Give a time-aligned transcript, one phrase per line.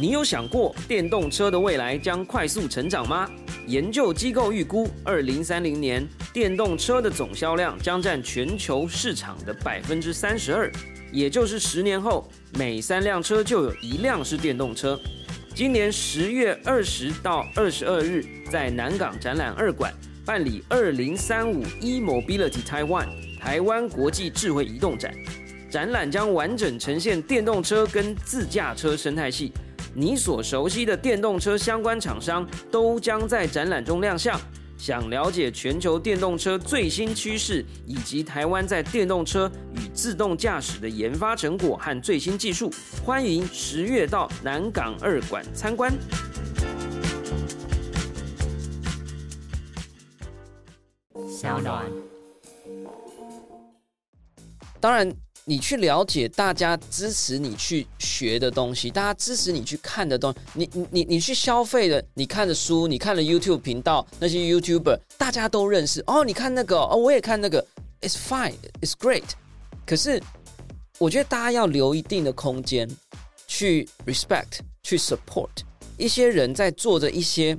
[0.00, 3.28] 你有想过电动车的未来将快速成长吗？
[3.66, 10.70] 研究机构预估，二零三零年电动车的总销量将占全球市场的百分之三十二，
[11.10, 14.96] 也就是十年后每三辆车就有一辆是电动车。
[15.52, 19.92] 今年十月二十到二十二日，在南港展览二馆
[20.24, 23.08] 办理二零三五 e Mobility Taiwan
[23.40, 25.12] 台湾国际智慧移动展，
[25.68, 29.52] 展览将完整呈现电动车跟自驾车生态系。
[29.94, 34.40] 你所熟悉的电动车相关厂商都将在展览中亮相。
[34.76, 42.70] 想了解全球电动车最新趋势，以及台湾在电动车与自动驾驶的研发成果和最新技术，
[43.04, 45.92] 欢迎十月到南港二馆参观。
[51.28, 51.84] 小暖，
[54.80, 55.27] 当然。
[55.48, 66.22] 你去了解大家支持你去学的东西，大家支持你去看的东西，你你你你去消费的，你看的书，你看了 YouTube 频道，那些 YouTuber 大家都认识哦。
[66.22, 67.66] 你看那个哦，我也看那个
[68.02, 69.24] ，It's fine, It's great。
[69.86, 70.22] 可是
[70.98, 72.86] 我觉得大家要留一定的空间
[73.46, 75.48] 去 respect、去 support
[75.96, 77.56] 一些人在做着一些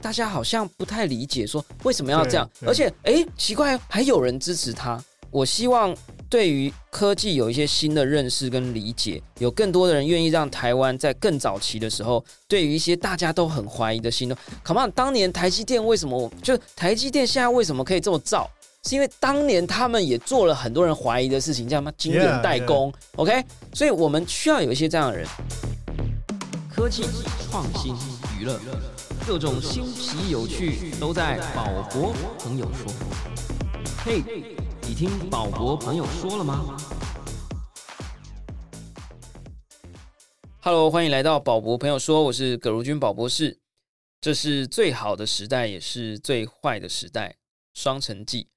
[0.00, 5.02] 大家好像不太理解，说为什么要这样，而且哎奇怪，还有人支持他。
[5.32, 5.92] 我希望。
[6.30, 18.50] 对于科技有一些新的认识跟理解，有更多的人愿意让台湾在更早期的时候，对于一些大家都很怀疑的新的，Come on，当年台积电为什么就台积电现在为什么可以这么造？
[18.86, 25.26] 是因为当年他们也做了很多人怀疑的事情，叫什么晶圆代工？OK，所以我们需要有一些这样的人。
[26.74, 27.04] 科技
[27.50, 27.94] 创新
[28.38, 28.60] 娱乐，
[29.26, 32.92] 各种新奇有趣都在宝博朋友说。
[34.04, 34.22] 嘿。
[34.86, 36.76] 你听宝博朋友说了吗
[40.60, 43.58] ？Hello，欢迎来到宝博朋友说，我是葛如君宝博士。
[44.20, 47.36] 这是最好的时代，也是最坏的时代，
[47.72, 48.48] 双城记。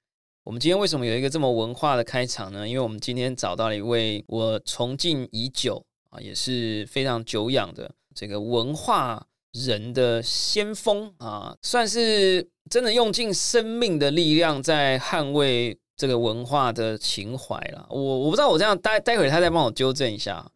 [0.44, 2.68] 我们今天为什么有一个这么文化的开场呢？
[2.68, 15.78] 因为我们今天找到了一位我崇敬已久啊，也是非常久仰的这个文化人的先锋啊，算是真的用尽生命的力量在捍卫。
[15.98, 20.48] 这个文化的情怀了，我我不知道我这样待待会儿他再帮我纠正一下，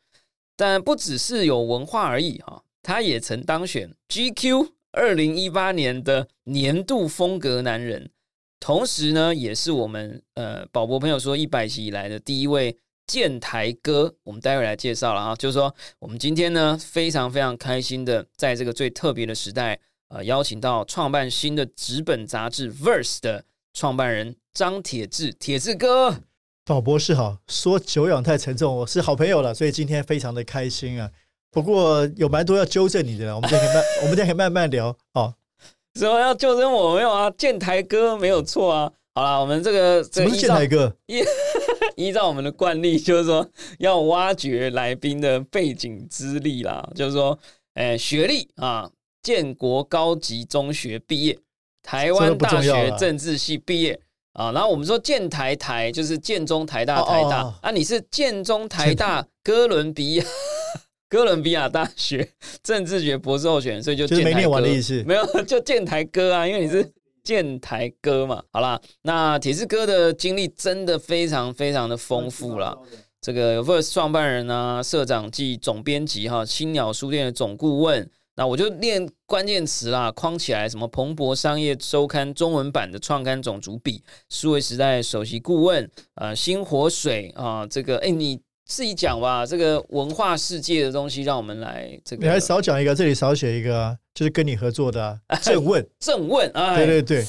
[0.56, 8.08] 但不只是有文化而已哈，他也曾当选 GQ 二零一八年的年度风格男人，
[8.60, 23.44] 同时呢，也是我们呃宝博朋友说一百集以来的第一位建台哥，我们待会来介绍了啊，就是说我们今天呢非常非常开心的在这个最特别的时代，呃，邀请到创办新的纸本杂志 Verse 的。
[23.75, 26.14] 创办人张铁志，铁志哥，
[26.66, 27.38] 宝博士好。
[27.48, 31.10] 说久仰太沉重，我是好朋友了，所以今天非常的开心啊。
[31.50, 35.34] 不过有蛮多要纠正你的，我们今天可以慢， 我们今天可以慢慢聊哦。
[35.94, 36.96] 什么要纠正我？
[36.96, 38.92] 没有啊，建台哥没有错啊。
[39.14, 40.94] 好了，我们这个什么是建台哥？
[41.06, 41.22] 依
[41.96, 43.46] 依照我们的惯例，就是说
[43.78, 47.38] 要挖掘来宾的背景资历啦，就是说，
[47.74, 48.90] 哎，学历啊，
[49.22, 51.38] 建国高级中学毕业。
[51.82, 54.00] 台湾大学政治系毕业
[54.32, 60.25] 啊，然后我们说建台台就是建中台大台大啊，你是建中台大哥伦比亚
[61.09, 62.26] 哥伦比亚大学
[62.62, 66.91] 政治学博士候选人，所以就建台哥的意思，没有 就建台哥啊，因为你是
[67.22, 68.43] 建台哥嘛。
[68.50, 72.75] 好啦，那铁志哥的经历真的非常非常的丰富啦，
[73.20, 78.09] 这个有 Verse 创办人啊，社长暨总编辑哈，青鸟书店的总顾问。
[78.34, 92.25] 那我就念关键词啦，框起来什么彭博商业周刊中文版的创刊总主笔，数位时代首席顾问，呃，新火水啊，这个哎，你自己讲吧，这个文化世界的东西，让我们来这个。
[92.25, 97.22] 你还少讲一个，这里少写一个，就是跟你合作的正问，正问啊，对对对，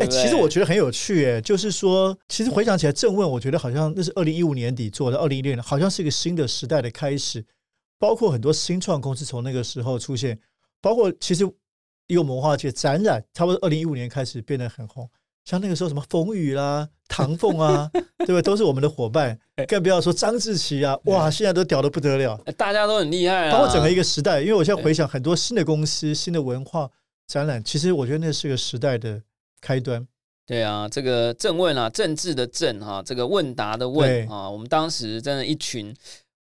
[0.00, 7.44] 哎，其实我觉得很有趣，哎，就是说，其实回想起来，正问，我觉得好像那是二零一五年底做的，二零一六年好像是一个新的时代的开始。
[8.00, 10.40] 包括很多新创公司从那个时候出现，
[10.80, 11.44] 包括其实
[12.06, 15.06] 有文化界展览，差不多二零一五年开始变得很红。
[15.44, 18.40] 像那个时候什么风雨啦、 唐凤啊，对不对？
[18.40, 19.38] 都是我们的伙伴。
[19.68, 23.50] 更不要说张志奇啊，哇，现在都屌的不得了，大家都很厉害。
[23.50, 26.90] 包括整个一个时代，因为我现在回想很多新的公司、新的文化
[27.26, 29.20] 展览，其实我觉得那是个时代的
[29.60, 30.06] 开端。
[30.46, 35.94] 对啊，这个政问啊，政治的政哈，这个问答的问啊，我们当时真的一群。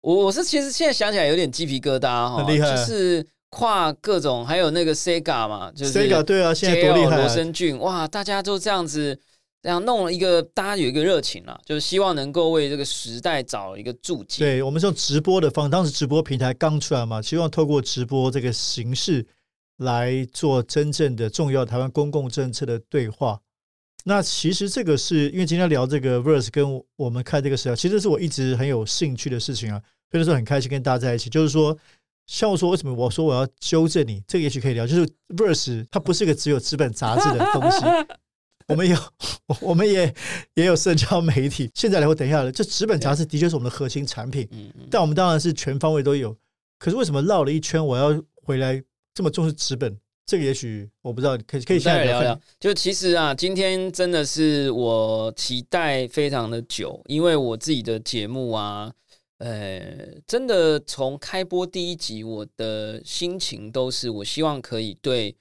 [0.04, 9.18] 我我是其实现在想起来有点鸡皮疙瘩哈，很厉害，就是跨各种，还有那个 Sega 嘛，就是 Sega 对啊，现在多厉害，罗生俊哇，大家都这样子，
[9.62, 14.44] 这样弄了一个大家有一个热情啦，就是希望能够为这个时代找一个注解。
[14.44, 19.26] 对我们是用直播的方，当时直播平台刚出来嘛，希望透过直播这个形式
[19.78, 23.40] 来做真正的重要台湾公共政策的对话。
[24.06, 29.80] 那其实这个是因为今天聊这个 verse 跟我们看这个时代，其实是我一直很有兴趣的事情啊，
[30.14, 31.28] 所以说很开心跟大家在一起。
[31.28, 31.76] 就是说，
[32.26, 34.86] 像我说为什么我说我要纠正你，这个也许可以聊。
[34.86, 37.78] 就是 verse 它不是一个只有纸本杂志的东西，
[38.68, 38.96] 我们有
[39.60, 40.14] 我们也
[40.54, 41.68] 也有社交媒体。
[41.74, 44.48] 现在来我等一下，这纸本杂志的确是我们的核心产品，
[44.90, 46.36] 但我们当然是全方位都有。
[46.78, 48.82] 可是为什么绕了一圈，我要回来
[49.12, 49.98] 这么重视纸本？
[50.26, 52.40] 这个也许我不知道，可以可以下来聊聊。
[52.58, 58.90] 就其实啊，今天真的是我期待非常的久，因为我自己的节目啊，
[59.44, 65.36] 呃，真的从开播第一集，我的心情都是我希望可以对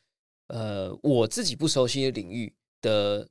[0.47, 3.25] 呃我自己不熟悉的领域的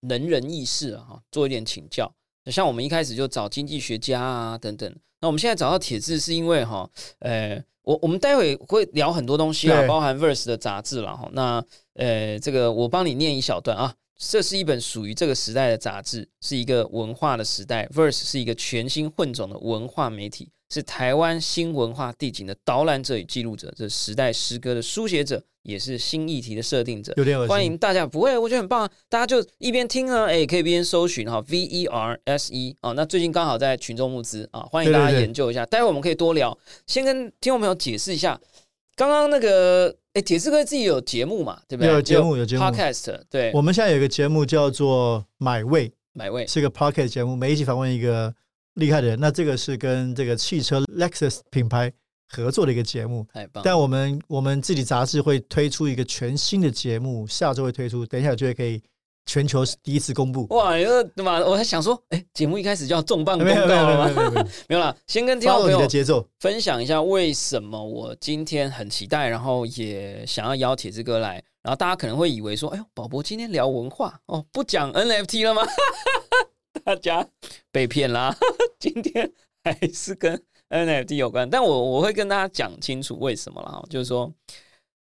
[0.00, 2.12] 能人异士啊，做一点请教。
[2.46, 7.62] 像我们一开始就找经济学家啊等等，那我们现在找到铁志是因为哈，呃。
[7.88, 11.26] 我我们待会会聊很多东西啊，包含 Verse 的杂志了哈。
[11.32, 13.94] 那呃，这个我帮你念一小段啊。
[14.18, 17.86] 这是一本属于这个时代的杂志，是一个文化的时代。
[17.94, 27.14] Verse 是一个全新混种的文化媒体，是台湾新文化地景的导览者与记录者，这时代诗歌的书写者，也是新议题的设定者。
[27.16, 28.90] 有点欢迎大家，不会，我觉得很棒。
[29.08, 32.90] 大家就一边听呢，哎，可以边搜寻哈，V E R S E 啊。
[32.92, 35.64] 那最近刚好在群众募资啊，欢迎大家研究一下。
[35.64, 38.40] 待会我们可以多聊，先跟听众朋友解释一下。
[38.96, 41.60] 刚刚那个，哎，铁志哥自己有节目嘛？
[41.68, 41.92] 对不对？
[41.92, 42.64] 有节目，有节目。
[42.64, 43.52] Podcast，对。
[43.54, 48.34] 我们现在有一个节目叫做《买位》，买位是一个 Podcast 节目，每一集访问一个
[48.74, 49.20] 厉害的人。
[49.20, 51.92] 那这个是跟这个汽车 Lexus 品牌
[52.28, 53.62] 合作的一个节目，太棒。
[53.64, 58.82] 但我们我们自己杂志会推出一个全新的节目，下周会推出，等一下就会可以。
[59.28, 60.76] 全球第一次公布哇！
[60.78, 61.38] 因为对吧？
[61.40, 64.44] 我还想说，哎，节目一开始就要重磅公告了吗？
[64.68, 65.86] 没有啦，先跟听众朋友
[66.40, 71.34] 分享一下为什么我今天很期待，然后也想要邀铁子哥来。
[71.62, 75.62] 然后大家可能会以为说，哎呦，宝博今天聊文化哦，不讲 NFT 了吗？
[76.82, 77.26] 大家
[77.70, 78.34] 被骗啦！
[78.80, 79.30] 今天
[79.62, 83.84] 还是跟 NFT 有关，但我我会跟大家讲清楚为什么了。
[83.90, 84.32] 就是说，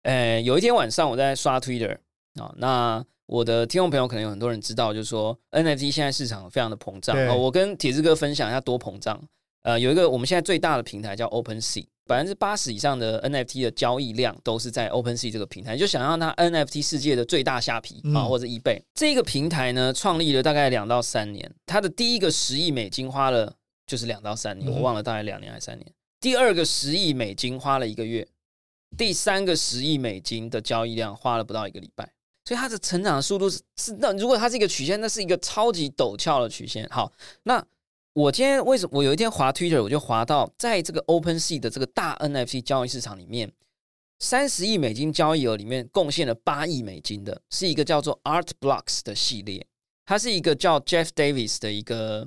[0.04, 1.98] 呃，有一天晚上我在刷 Twitter
[2.42, 3.06] 啊，那。
[3.28, 7.34] 我的听众朋友可能有很多人知道，就是说 NFT 现在市场非常的膨胀啊。
[7.34, 9.22] 我跟铁子哥分享一下多膨胀。
[9.64, 15.76] 呃，有一个我们现在最大的平台叫 OpenSea，百分之八十以上的 NFT 的交易量都是在 OpenSea 这个平台。
[15.76, 21.54] 就想让它 NFT 世界的最大虾皮啊，或者 eBay 这个平台呢，创立了大概两到三年。
[21.66, 23.54] 它的第一个十亿美金花了
[23.86, 25.86] 就是两到三年，我忘了大概两年还是三年。
[26.22, 28.26] 第二个十亿美金花了一个月，
[28.98, 32.10] 第三个十亿美金的交易量花了不到一个礼拜。
[32.48, 36.88] 所以它的成长的速度是是那如果它是一个曲线，那是一个超级陡峭的曲线。
[36.90, 37.12] 好，
[37.44, 37.62] 那
[38.14, 43.52] 我今天为什么我有一天滑 Twitter，我就滑到在这个 Open Sea 的这个大 NFT 交易市场里面，
[44.20, 49.68] 三十亿美金交易额里面贡献了八亿美金的，是一个叫做 Art Blocks 的系列。
[50.06, 52.26] 它是一个叫 Jeff Davis 的一个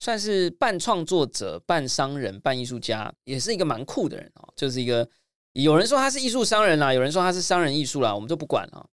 [0.00, 4.52] 算是半创作者、半商人、半艺术家，也是一个蛮酷的人哦。
[4.54, 5.08] 就是一个
[5.54, 8.86] 有人说他是艺术商人啦，有人说他是商人艺术啦，我们就不管了。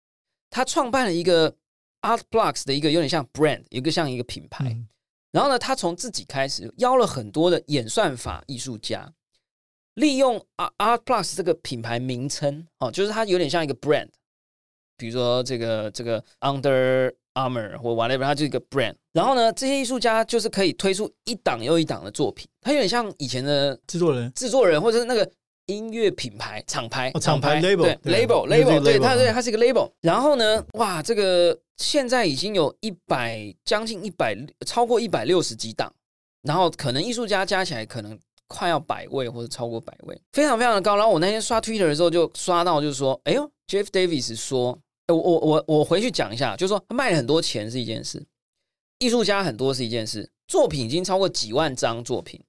[0.51, 1.55] 他创办了一个
[2.03, 4.77] Art Blocks 的一个有点像 brand，一个像一个品牌。
[5.31, 9.13] 然后呢，他从自己开始邀了很多的演算法艺术家，
[9.95, 14.09] 利用 Art Art Blocks 这个品牌名称哦，就是它有点像一个 brand。
[14.97, 18.95] 比如说这个这个 Under Armour 或 whatever，它就是一个 brand。
[19.13, 25.31] 然后呢，这些艺术家就是可以推出一档又一档的作品，它有点像以前的制作人、制作人或者是那个。
[25.69, 29.91] 音乐品牌厂牌，厂牌 label 对 label label 对它对它是一个 label。
[30.01, 35.93] 然后呢，哇，这个现在已经有一百将近一百超过一百六十几档，
[36.43, 40.97] 然后可能艺术家加起来可能快要百位或者超过百位，非常非常的高。
[40.97, 48.25] 然后我那天刷 Twitter 的时候就刷到，就是说，哎呦，Jeff Davis 说，我我我我回去讲一下，就是说他卖了很多钱是一件事，
[49.01, 52.41] 艺术家很多是一件事，作品已经超过几万张作品。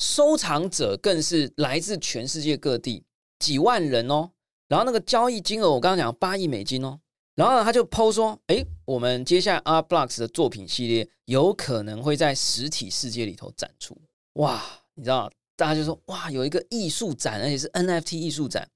[0.00, 3.04] 收藏者更是来自全世界各地，
[3.38, 4.30] 几万人哦。
[4.66, 6.98] 然后那个交易金额，我刚刚讲八亿美金哦。
[7.34, 13.96] 然后呢，他就抛说：“哎，我们接下来 Art Blocks 的作品系列有可能会在实体世界里头展出。”
[14.34, 14.62] 哇，
[14.94, 18.66] 你知道，大家就说：“哇，有一个艺术展，而且是 NFT 艺术展，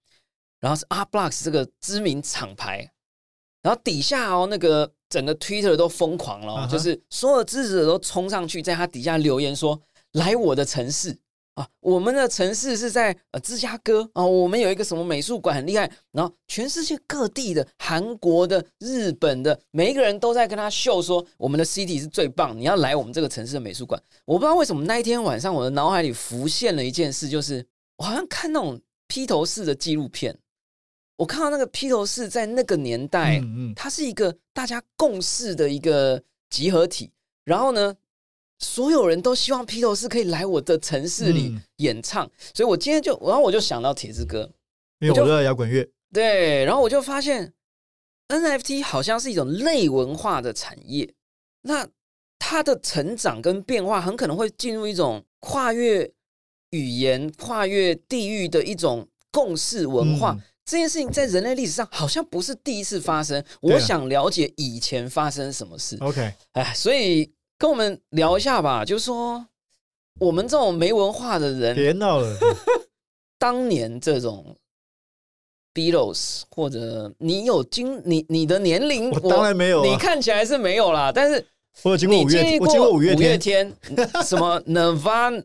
[0.61, 2.93] 然后是 Art Blocks 这个知名厂牌。”
[3.63, 9.81] 然后底下哦，那个整个 Twitter 都疯狂了，就是所有支持者都冲上去，在他底下留言说。
[10.15, 11.17] 来我的城市。
[11.55, 14.11] 啊，我们的城市是在呃芝加哥。
[14.15, 24.03] 啊，我们有一个什么美术馆很厉害，然后全世界各地的、韩国的、日本的，每一个人都在跟他秀说我们的 city 是最棒，你要来我们这个城市的美术馆。
[24.25, 27.65] 我不知道为什么那一天晚上我的脑海里浮现了一件事，就是
[27.99, 30.37] 我好像看那种披头士的纪录片，
[31.19, 37.13] 我看到那个披头士在那个年代，嗯嗯，它是一个大家共事的一个集合体，
[37.45, 37.95] 然后呢。
[38.65, 44.51] 所有人都希望披头士可以来我的城市里演唱，所以我今天就，然后我就想到铁之歌，
[45.01, 45.87] 因为我热爱摇滚乐。
[46.11, 47.53] 对，然后我就发现
[48.29, 51.13] NFT 好像是一种类文化的产业，
[51.63, 51.87] 那
[52.39, 56.11] 它的成长跟变化很可能会进入一种跨越
[56.71, 60.37] 语言、跨越地域的一种共识文化。
[60.65, 63.45] 这件事情在人类历史上好像不是第一次发生。
[63.61, 65.99] 我想了解以前发生什么事。
[66.01, 67.31] OK，哎，所以。
[67.65, 69.47] 跟我们聊一下吧，就是说
[70.21, 72.37] 我们这种没文化的人，别闹了。
[73.41, 74.55] 当年这种
[75.73, 81.11] Beatles，或者你有经你你的年龄，我当然没有，你看起来是没有啦。
[81.11, 81.43] 但是
[81.81, 83.75] 我有经过五月，我经过五月天，
[84.23, 85.43] 什么 Nirvana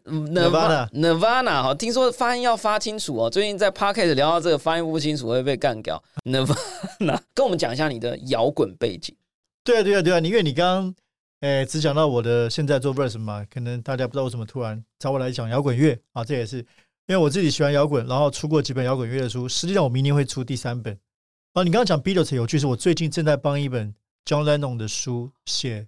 [0.92, 3.30] Nirvana 哈，听说发音要发清楚哦。
[3.30, 6.04] 最近在 Podcast 聊到这个发音不清楚会被干掉。
[6.30, 9.16] Nirvana，跟我们讲一下你的摇滚背景。
[9.64, 10.96] 对啊，对啊，对啊，因为你刚刚。
[11.42, 16.66] 哎，只讲到我的现在做 verse 嘛，可能大家不知道为什么突然找我来讲摇滚乐啊，这也是因
[17.08, 19.48] 为我自己喜欢摇滚，然后出过几本摇滚乐的书。
[19.48, 20.94] 实际上，我明年会出第三本。
[21.54, 25.88] 啊，你刚刚讲 Beatles 有趣，是我最近正在帮一本 John Lennon 的书写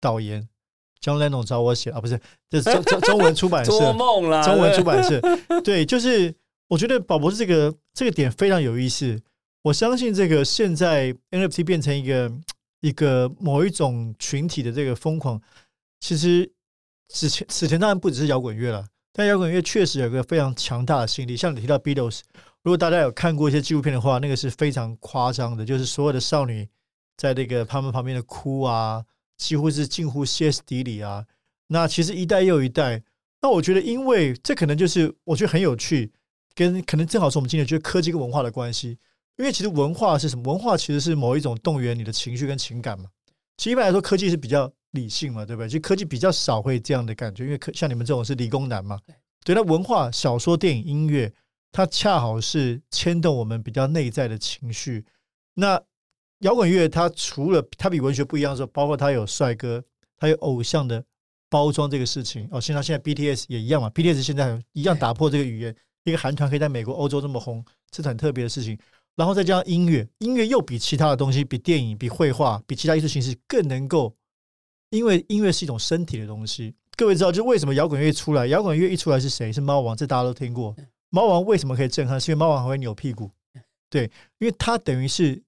[0.00, 0.48] 导言。
[1.00, 5.20] John Lennon 找我写啊，不是，这是中中中文出版社， 做梦啦，中文出版社。
[5.62, 6.34] 对，就是
[6.66, 9.22] 我觉得宝博士这个这个点非常有意思。
[9.62, 12.32] 我相信这个现在 NFT 变成一个。
[12.84, 15.40] 一个某一种群体的这个疯狂，
[16.00, 16.52] 其实
[17.08, 21.34] 此前此前当然不只是摇滚乐了，但摇滚乐确实有个非常强大的吸引力。
[21.34, 22.20] 像你提到 Beatles，
[22.62, 26.68] 如果大家有看过一些纪录片的话，那个是非常夸张的，就是所有的少女
[27.16, 29.02] 在那个他们旁边的哭啊，
[29.38, 31.24] 几乎是近乎歇斯底里啊。
[31.68, 33.02] 那其实一代又一代，
[33.40, 36.12] 那我觉得，因为这可能就是我觉得很有趣，
[36.54, 38.98] 跟可能正好是我们今天觉得科技跟文化的关系。
[39.36, 40.52] 因为其实文化是什么？
[40.52, 43.06] 文化其实是某一种动员你的情绪跟情感嘛。
[43.56, 45.68] 其实一般来说，科技是比较理性嘛，对不对？
[45.68, 48.98] 其实科技比较少会这样的感觉，因为科像你们这种是理工男嘛。
[49.44, 51.32] 对，那文化、小说、电影、音乐，
[51.70, 55.04] 它恰好是牵动我们比较内在的情绪。
[55.54, 55.80] 那
[56.40, 59.82] 摇滚乐它除了它比文学不一样的时候，包括它有帅哥，
[60.16, 61.04] 它有偶像的
[61.48, 62.48] 包装这个事情。
[62.50, 67.64] 哦，现在现在 BTS 也一样嘛，BTS 现在一样打破这个语言，一个韩团可以在美国、欧洲这么红，
[67.94, 68.78] 是很特别的事情。
[69.16, 74.14] 然后再加上音乐，音乐又比其他的东西，比电影、比绘画、比其他艺术形式更能够，
[74.90, 76.74] 因为音乐是一种身体的东西。
[76.96, 79.52] 各位知道，就为什么摇滚乐出来，摇滚乐一出来是谁？
[79.52, 80.74] 是猫王，这大家都听过。
[81.10, 82.20] 猫王为什么可以震撼？
[82.20, 83.30] 是因为猫王还会扭屁股，
[83.88, 85.40] 对，因为他等于是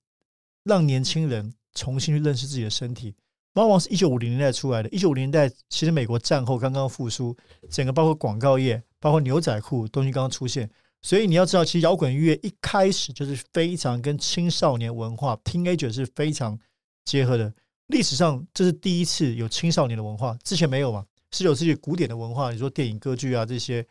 [0.65, 3.15] 让年轻人重新去认识自己的身体。
[3.53, 7.37] 猫王是一九五零年代出来的，一九五零年代其实美国战后刚刚复苏，
[7.71, 10.71] 整个包括广告业、包括牛仔裤东西刚刚出现。
[11.03, 16.59] 所以你要知道，其实摇滚乐一开始就是非常跟青少年文化 （teenager） 是非常
[17.05, 17.53] 结合的。
[17.87, 21.07] 历史上这是第一次有青少年的文化，之前没有嘛？
[21.31, 23.83] 十九世纪古典的文化，你说电影、歌剧啊这些，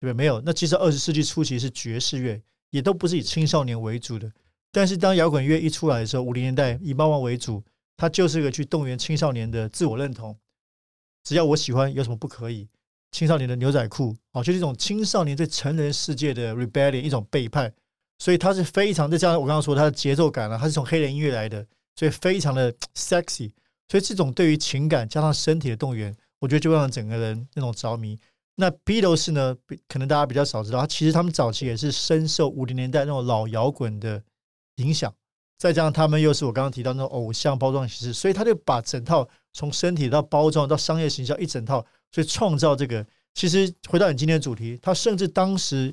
[0.00, 0.12] 不对？
[0.14, 0.40] 没有。
[0.40, 2.40] 那其实二十世纪初期是爵士乐，
[2.70, 4.32] 也都不是以青少年为主的。
[4.70, 7.62] 但是当摇滚乐一出来的时候，五零年代以猫王为主，
[7.98, 10.34] 它就是一个去动员青少年的自我认同。
[11.24, 12.66] 只要我喜欢，有什么不可以？
[13.12, 17.70] 青少年的牛仔裤，哦，就是一种青少年对成人世界的 rebellion，一种背叛，
[18.18, 21.64] 所以它是非常再加上我刚刚说它的节奏感啊，它是从黑人音乐来的，
[21.94, 23.52] 所以非常的 sexy，
[23.88, 28.18] 所以这种对于情感加上身体的动员，我觉得就会让整个人那种着迷。
[28.54, 29.54] 那 Beatles 呢，
[29.88, 34.22] 可能大家比较少知道，其实他们早期也是深受五零年代那种老摇滚的
[34.76, 35.14] 影响，
[35.58, 41.84] 再加上他们又是我刚刚提到那种偶像包装形式，所以他就把整套从身体到包装到商业形象一整套。
[42.12, 43.04] 所以创造这个，
[43.34, 45.92] 其实回到你今天的主题，他甚至当时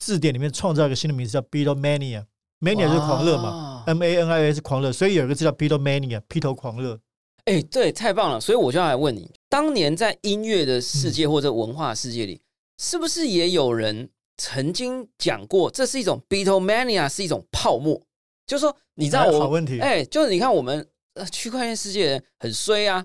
[0.00, 7.00] 字典里面创造一个新的名字叫 Beatlemania，mania 就是狂热嘛，M A N I A 是狂热，所以有一个字叫 Beatlemania，披头狂热。
[7.44, 8.40] 哎，对，太棒了！
[8.40, 12.40] 所以我就要来问你，当年在音乐的世界或者文化世界里，
[12.78, 14.08] 是不是也有人
[14.38, 18.02] 曾经讲过，这是一种 Beatlemania 是一种泡沫？
[18.46, 23.04] 就是说，你知道我，好问题，哎，就是你看我们呃区块链世界人很衰啊。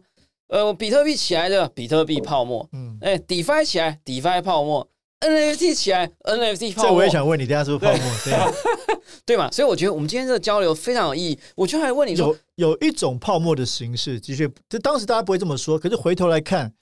[0.49, 4.89] 呃，比特币起来的比特币泡沫，嗯，哎，DeFi 起来，DeFi 泡沫
[5.19, 6.89] ，NFT 起来，NFT 泡沫。
[6.89, 8.11] 这我也想问你，等下是不是泡沫？
[8.25, 9.51] 对 对嘛？
[9.51, 11.39] 所以我觉得我们今天这个交流非常有意义。
[11.55, 16.73] 我就还问你说，有有一种泡沫的形式，的确，就当时大家不会这么说，可是回头来看，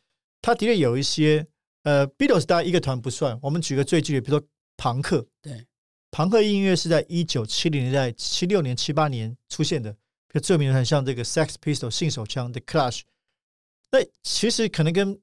[0.42, 1.46] 它的确有一些
[1.84, 4.48] 呃，Beatles 大家一个团不算，我们举个最具体，比如说
[4.78, 5.66] 朋克，对，
[6.12, 13.02] 朋克音乐是在一九七零年代、七六年、七八年出现的，比如最有名的很像这个 Sex Pistols 性手枪的 Clash。
[13.92, 15.18] 那其实可能跟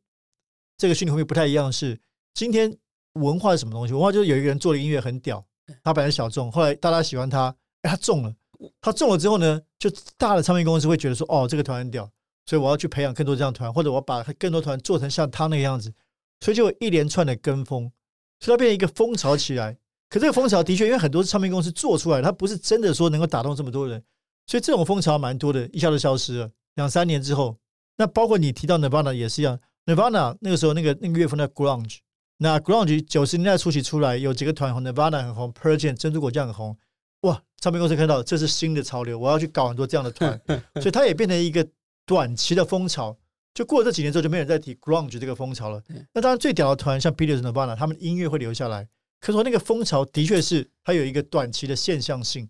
[0.77, 2.01] 这个虚拟货币不太一样，是
[2.33, 2.77] 今天
[3.13, 3.93] 文化是什么东西？
[3.93, 5.45] 文化就是有一个人做的音乐很屌，
[5.83, 8.35] 他本来小众，后来大家喜欢他，哎，他中了，
[8.81, 12.11] 他中了之后呢，就大的唱片公司会觉得说，哦，这个团很屌，
[12.47, 15.93] 所以我要去培养更多这样团，或者我把更多团做成像他那个样子，
[16.41, 17.93] 所以就有一连串的跟风，
[18.41, 19.79] 所以它变成一个风潮起来。
[20.09, 24.03] 可这个风潮的确，因为很多唱片公司做出来，它不是真的说能够打动这么多人，
[24.47, 26.51] 所以这种风潮蛮多的，一下就消失了。
[26.75, 27.57] 两三年之后。
[27.97, 31.99] 那包括你提到 Nirvana 也是一样，Nirvana 那个时候那个那个乐风叫 Grunge，
[32.39, 36.77] 那 Grunge 九十年代初期出来，有几个团红，Nirvana 很红，Pearl Jam 珍珠果酱很红，
[37.21, 37.43] 哇！
[37.61, 40.39] 唱片公司看到这是新的潮流，我要去搞很多这样的团，
[40.75, 41.67] 所以它也变成一个
[42.05, 43.17] 短期的风潮。
[43.55, 45.81] 就过了这几年之后，就没人再提 Grunge 这个风潮了。
[46.13, 48.87] 那当然最屌的团像 Beatles、Nirvana，他们音乐会留下来，
[49.21, 52.49] 可是说那个风潮的确是它有一个短期的现象性。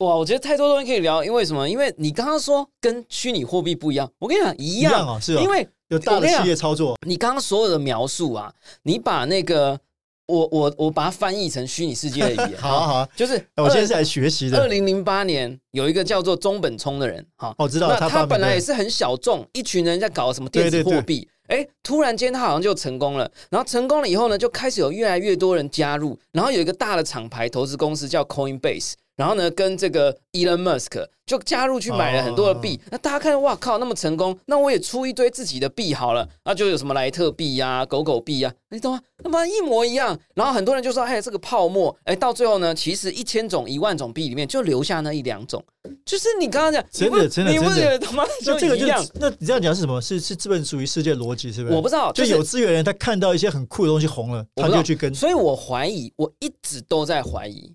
[0.00, 1.68] 哇，我觉得太多东西可以聊，因为什么？
[1.68, 6.96] 因为你刚刚说跟虚拟货币不一样，我跟你讲一样啊，是因为有大的企业操作。
[7.06, 8.50] 你刚刚所有的描述啊，
[8.84, 9.78] 你把那个
[10.26, 14.58] 我我我把它翻译成虚拟世界的语言， 好啊好啊，就是我现在是来学习的。
[14.62, 28.94] 二零零八年有一个叫做中本聪的人，哈，我知道，那他本来也是很小众，一群人在搞什么电子货币，哎，突然间他好像就成功了，然后成功了以后呢，就开始有越来越多人加入，然后有一个大的厂牌投资公司叫 Coinbase。
[29.20, 32.80] 然后呢，跟这个 Elon Musk 就加入去买了很多的币。
[32.90, 36.26] 那大家看，哇靠，那么成功，那我也出一堆自己的币好了。
[36.42, 39.00] 那就有什么莱特币呀、狗狗币呀，你懂吗？
[39.22, 40.18] 那么一模一样。
[40.34, 45.62] 然后很多人就说，哎，这个泡沫，哎，到最后呢，其实一千种、一万种币里面就留下那一两种。
[46.06, 49.04] 就是你刚刚讲，真的真的真的，他妈就这个一样。
[49.16, 50.00] 那你这样讲是什么？
[50.00, 51.74] 是是资本主义世界逻辑，是不是？
[51.74, 55.14] 我不知道，就有资源人他看到一些很酷的东西红了，他就去跟。
[55.14, 57.74] 所以我怀疑，我一直都在怀疑。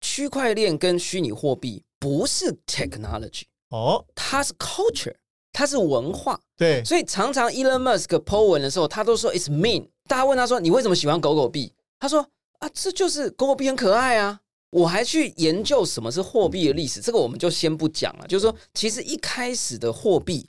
[0.00, 5.14] 区块链跟虚拟货币不是 technology 哦，它是 culture，
[5.52, 6.40] 它是文化。
[6.56, 9.88] 对，所以常常 Elon Musk po 文的时候，他都说 it's mean。
[10.08, 11.72] 大家问他说你为什么喜欢狗狗币？
[11.98, 12.26] 他说
[12.58, 14.40] 啊，这就是狗狗币很可爱啊。
[14.70, 18.26] 我还去研究什么是货币的历史，这个我们就先不讲了。
[18.26, 20.46] 就是说，其实一开始的货币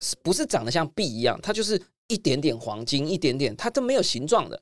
[0.00, 1.38] 是不是长得像币一样？
[1.42, 4.60] 它就是一点点黄金，一点点，它都没有形状的。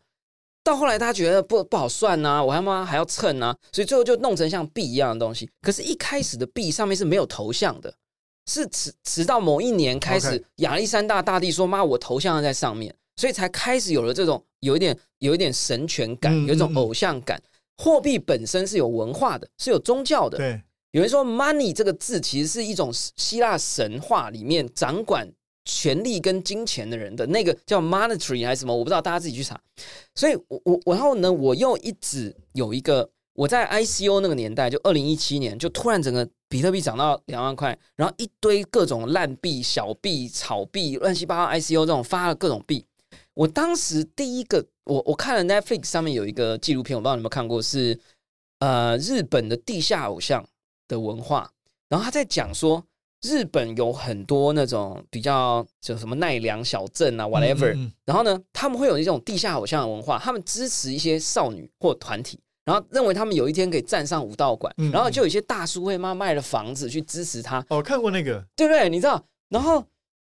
[0.62, 5.48] 到后来，他觉得不不好算呐，我他妈还要称呐，所以最后就弄成像币一样的东西。
[5.62, 7.92] 可是，一开始的币上面是没有头像的，
[8.46, 17.40] 是直直到某一年开始，亚历山大大帝说：“妈，我头像在上面。”所以才开始有了这种有一点有一点神权感，有一种偶像感。
[17.76, 20.38] 货币本身是有文化的，是有宗教的。
[20.38, 25.26] 对，有人说 “money” 这个字其实是一种希腊神话里面掌管。
[25.72, 29.58] 权力跟金钱的人的那个叫 monetary 还是什么，我不知道，大家自己去查。
[30.16, 42.84] 所以，我我然后呢，我又一直有一个，我在 ICO 那个年代，就二零一七年，就突然整个比特币涨到两万块，然后一堆各种烂币、小币、炒币、乱七八糟 ICO 这种发了各种币。
[43.34, 47.98] 我当时第一个，我我看了 Netflix 上面有一个纪录片，我不知道你有没有看过，是
[48.58, 50.44] 呃日本的地下偶像
[50.88, 51.52] 的文化，
[51.88, 52.84] 然后他在讲说。
[53.22, 67.64] 日本有很多那种比较就什么奈良小镇啊，whatever，然后呢，他们会有一种地下偶像的文化，他们支持一些少女或团体，然后认为他们有一天可以站上武道馆，然后就有一些大叔会妈卖了房子去支持他。
[67.68, 68.88] 哦，看过那个，对不对？
[68.88, 69.22] 你知道？
[69.50, 69.84] 然后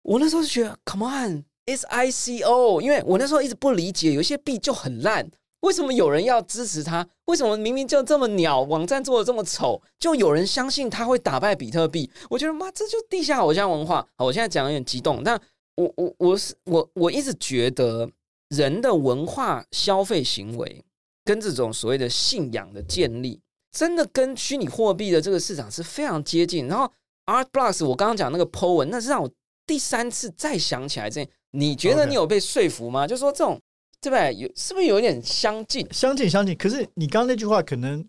[0.02, 5.30] 我那时候就觉得，Come on，it's ICO，因为我那时候一直不理解，有一些币就很烂。
[5.62, 7.08] 为什么有人要支持他？
[7.26, 12.10] 为什么明明就这么鸟，网站做的这么丑，就有人相信他会打败比特币？
[12.30, 14.06] 我觉得妈，这就地下偶像文化。
[14.16, 15.40] 好，我现在讲有点激动，但
[15.76, 18.10] 我我我是我我一直觉得
[18.50, 20.84] 人的文化消费行为
[21.24, 23.40] 跟这种所谓的信仰的建立，
[23.72, 26.68] 真的跟虚拟货币的这个市场是非常接近。
[26.68, 26.92] 然后
[27.28, 29.30] Art Blocks，我刚刚讲那个 Po 文，那是让我
[29.68, 33.06] 第三次再想起来这，你觉得你有被说服吗？
[33.06, 33.62] 就说这种。
[34.02, 34.36] 对不对？
[34.36, 35.88] 有是不是有点相近？
[35.92, 36.58] 相近，相近。
[36.58, 38.04] 可是你刚刚那句话，可能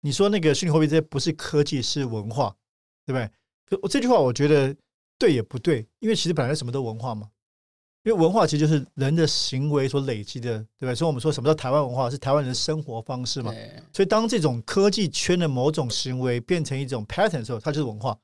[0.00, 2.54] 你说那个虚拟货币这些不是科技，是文化，
[3.04, 3.28] 对不对？
[3.68, 4.74] 可我这句话我觉得
[5.18, 7.28] 对也不对，因为其实本来什么都文化嘛。
[8.04, 10.94] 因为文化其实就是人的行为所累积的，对不对？
[10.94, 13.52] 所以我们说什么叫台湾文化，是台湾人的生活方式嘛。
[13.92, 18.16] 所以当这种科技圈的某种行为变成一种 pattern 的时候，它就是文化。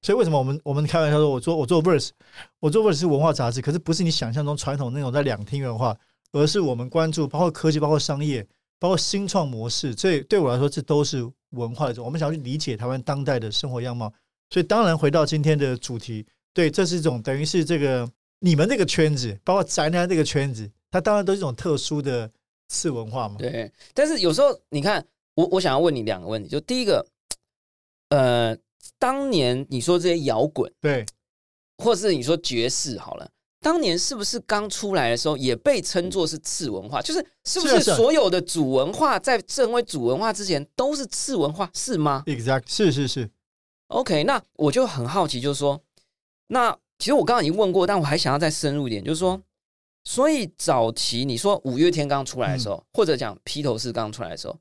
[0.00, 2.08] 所以为什么我们我们开玩笑说，我做我做 verse，
[2.60, 5.94] 我做 verse 是文化杂志，可是不是你想象中传统那种在两厅文化。
[6.32, 8.46] 而是我们关注，包括科技，包括商业，
[8.78, 9.92] 包括新创模式。
[9.94, 12.04] 所以对我来说，这都是文化的一种。
[12.04, 14.12] 我们想要去理解台湾当代的生活样貌。
[14.50, 22.28] 所以，当然回到今天的主题，对，这是一种等于是这个你们这个圈子，包括宅男这个圈子，它当然都是一种特殊的
[22.68, 23.36] 次文化嘛。
[23.38, 27.06] 对，但是有时候你看，我我想要问你两个问题，就第一个，
[28.08, 28.56] 呃，
[28.98, 31.06] 当年你说这些摇滚，对，
[31.78, 33.30] 或是你说爵士好了。
[33.62, 37.02] 当年是不是刚出来的时候也被称作是次文化？
[37.02, 41.70] 就是是不是所有的主文化在成为主文化之前都是次文化？
[41.74, 43.30] 是吗？Exact，是是是。
[43.88, 45.82] OK，那我就很好奇，就是说，
[46.46, 49.38] 那其实我刚刚已经问过，但我还想要再深入一点，就是说，
[50.04, 54.58] 所以早期你说五月天刚出来的时候，或者讲披头士刚出来的时候，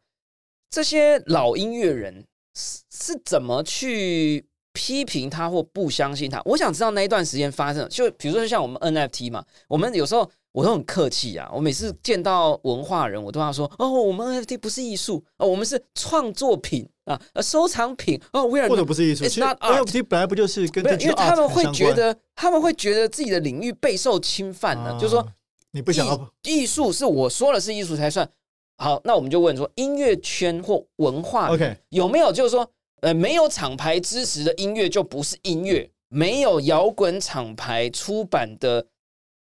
[0.69, 4.48] 这些老音乐人是是怎么去？
[4.79, 7.85] 批评他或不相信他，我想知道那一段时间发生。
[7.89, 11.51] 就比如说，像我们 NFT 嘛，我们有时候我都很客气啊。
[11.53, 24.97] 我每次见到文化人，我都要说：“哦，我们 NFT 不是艺术哦，我们是创作品啊，呃，收藏品哦。”或者不是艺术，其实 NFT 本来不就是跟因为他们会觉得，他们会觉得自己的领域备受侵犯呢。
[24.97, 25.27] 就是说，
[25.71, 28.25] 你不想要艺术是我说了是艺术才算
[28.77, 29.01] 好。
[29.03, 32.65] 那我们就问说，音乐圈或文化 OK 有没有就是说？
[33.01, 38.85] 呃，没有厂牌支持的音乐就不是音乐，没有摇滚厂牌出版的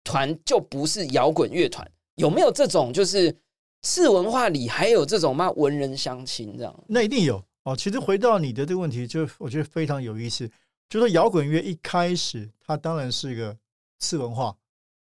[0.04, 1.90] 团就不是摇滚乐团。
[2.16, 3.34] 有没有这种就是
[3.82, 6.84] 次文化里还有这种嘛文人相亲这样？
[6.88, 7.76] 那一定有哦。
[7.76, 10.50] 其实回到你的这个问题，就我觉得非常有意思。
[10.90, 13.56] 就说摇滚乐一开始，它当然是一个
[13.98, 14.54] 次文化，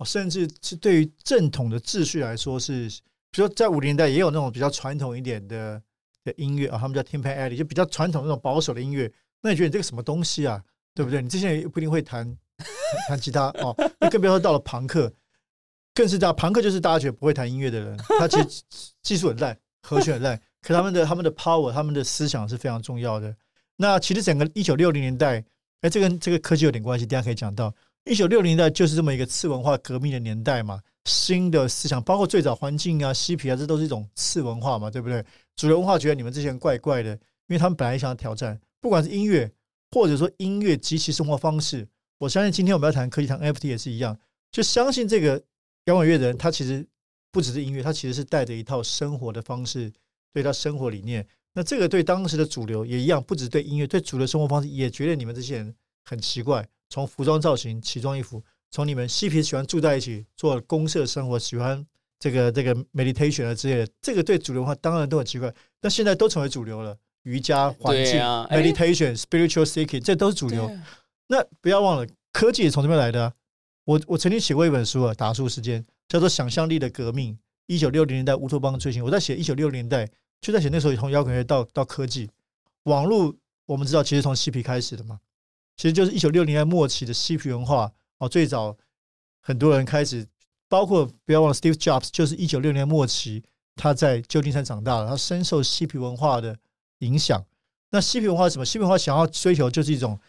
[0.06, 2.88] 甚至是对于正统的秩序来说是，
[3.32, 5.82] 比如说在五零年代也有那种比较传统一点的。
[6.23, 9.12] 的音乐啊，他们叫 Timpan Alley，就比较传统那种保守的音乐。
[9.41, 10.63] 那你觉得你这个什么东西啊？
[10.95, 11.21] 对不对？
[11.23, 12.38] 你之前也不一定会弹
[13.09, 13.75] 弹吉他哦。
[13.99, 15.12] 那更别说到了朋克，
[15.95, 16.36] 更是这样。
[16.36, 18.63] 朋克就是大家觉得不会弹音乐的人，他其实
[19.01, 23.36] 技术很烂，和弦很烂，可他们的他们的 power，他们的思想是非常重要的。
[23.75, 25.43] 那其实整个一九六零年代，
[25.81, 27.73] 哎，这跟这个科技有点关系，大家可以讲到
[28.05, 30.79] 一九六零年代就是这么一个次文化革命的年代嘛。
[31.05, 35.25] 新的思想，包括最早环境啊、嬉皮啊，这都是一种次文化嘛，对不对？
[35.56, 39.52] 主流文化觉得你们这些人怪怪的，因为他们本来想要挑战，不管是音乐，
[39.92, 41.88] 或者说音乐及其生活方式。
[42.18, 44.18] 我相信今天我们要谈科技，谈 FT 也是一样，
[44.52, 45.44] 就相信这个
[45.86, 46.86] 摇滚乐人，他其实
[47.32, 49.92] 不只是音乐，他其实是带着一套生活的方式，
[50.32, 51.28] 对他生活理念。
[51.54, 58.44] 那这个对当时的主流也一样，不止对音乐，对主流生活方式也觉得你们这些人很奇怪，从服装造型、奇装异服。
[58.72, 61.86] 从你们嬉皮喜欢住在一起做公社生活，喜欢
[62.23, 65.53] 这个这个 meditation 啊之类的，这个对主流化当然都很奇怪。
[65.81, 68.17] 但现在都成为主流了，瑜伽、环境、
[68.49, 70.71] meditation、spiritual seeking，这都是主流。
[71.27, 73.33] 那不要忘了，科技也从这边来的。
[73.83, 77.33] 我我曾经写过一本书啊，打书时间叫做《想象力的革命》，
[77.65, 79.03] 一九六零年代乌托邦追寻。
[79.03, 80.09] 我在写一九六零年代，
[80.39, 82.29] 就在写那时候从摇滚乐到到科技、
[82.83, 85.19] 网络，我们知道其实从嬉皮开始的嘛，
[85.75, 87.91] 其实就是一九六零年代末期的嬉皮文化。
[88.19, 88.77] 哦，最早
[89.41, 90.25] 很多人开始，
[90.73, 93.43] 包括不要忘了，Steve Jobs 就是一九六年末期，
[93.75, 96.57] 他在旧金山长大了，他深受嬉皮文化的
[96.99, 97.45] 影响。
[97.91, 98.65] 那嬉皮文化是什么？
[98.65, 100.19] 嬉皮文化想要追求就是一种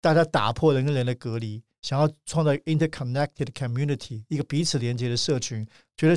[0.00, 5.66] 大家打破人跟人的隔离，想要创造 interconnected community，一个彼此连接的社群。
[5.98, 6.16] 觉得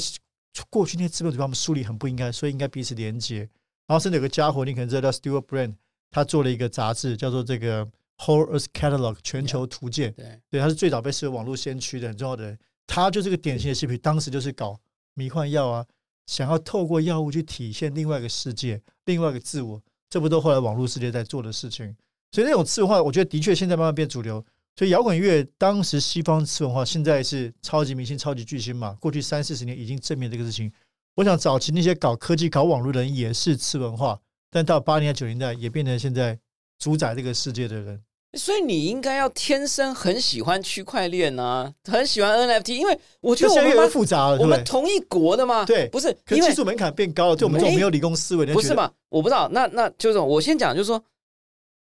[0.70, 3.40] 过去那些资本主义他们树立很不应该，所以应该彼此连接。
[3.86, 5.74] 然后甚至有个家伙，你可能知道叫 Stewart Brand，
[6.10, 7.86] 他做了一个杂志，叫做这个。
[8.20, 12.60] Whole Earth Catalog 全球图鉴，对，对，他是最早被视为网络先驱的很重要的人。
[12.88, 14.80] 他就是个典型的嬉皮，当时就是搞
[15.14, 15.86] 迷幻药啊，
[16.26, 19.82] 想要透过药物去体现另外一个世界、另外一个自我。
[20.10, 21.96] 这不都后来网络世界在做的事情？
[22.32, 24.46] 所以那种次文化，我觉得的确现在慢慢变主流。
[24.76, 28.98] 所以摇滚乐当时西方次文化，现在是超级明星、超级巨星嘛。
[29.00, 30.72] 过去三四十年已经证明这个事情。
[31.16, 34.20] 我想早期那些搞科技、搞网络的人也是次文化，
[34.50, 36.40] 但到八零年九零代也变成现在。
[36.80, 38.04] 主宰这个世界的人，
[38.36, 44.38] 所以你应该要天生很喜欢区块链啊，很喜欢 NFT，因为我觉得我们越复杂了。
[44.40, 48.92] 我们同一国的嘛，对，不是，因为技术门槛变高了，对我们这种没有理工思维的，不是嘛？
[49.10, 51.04] 我不知道，那那就是我先讲，就是说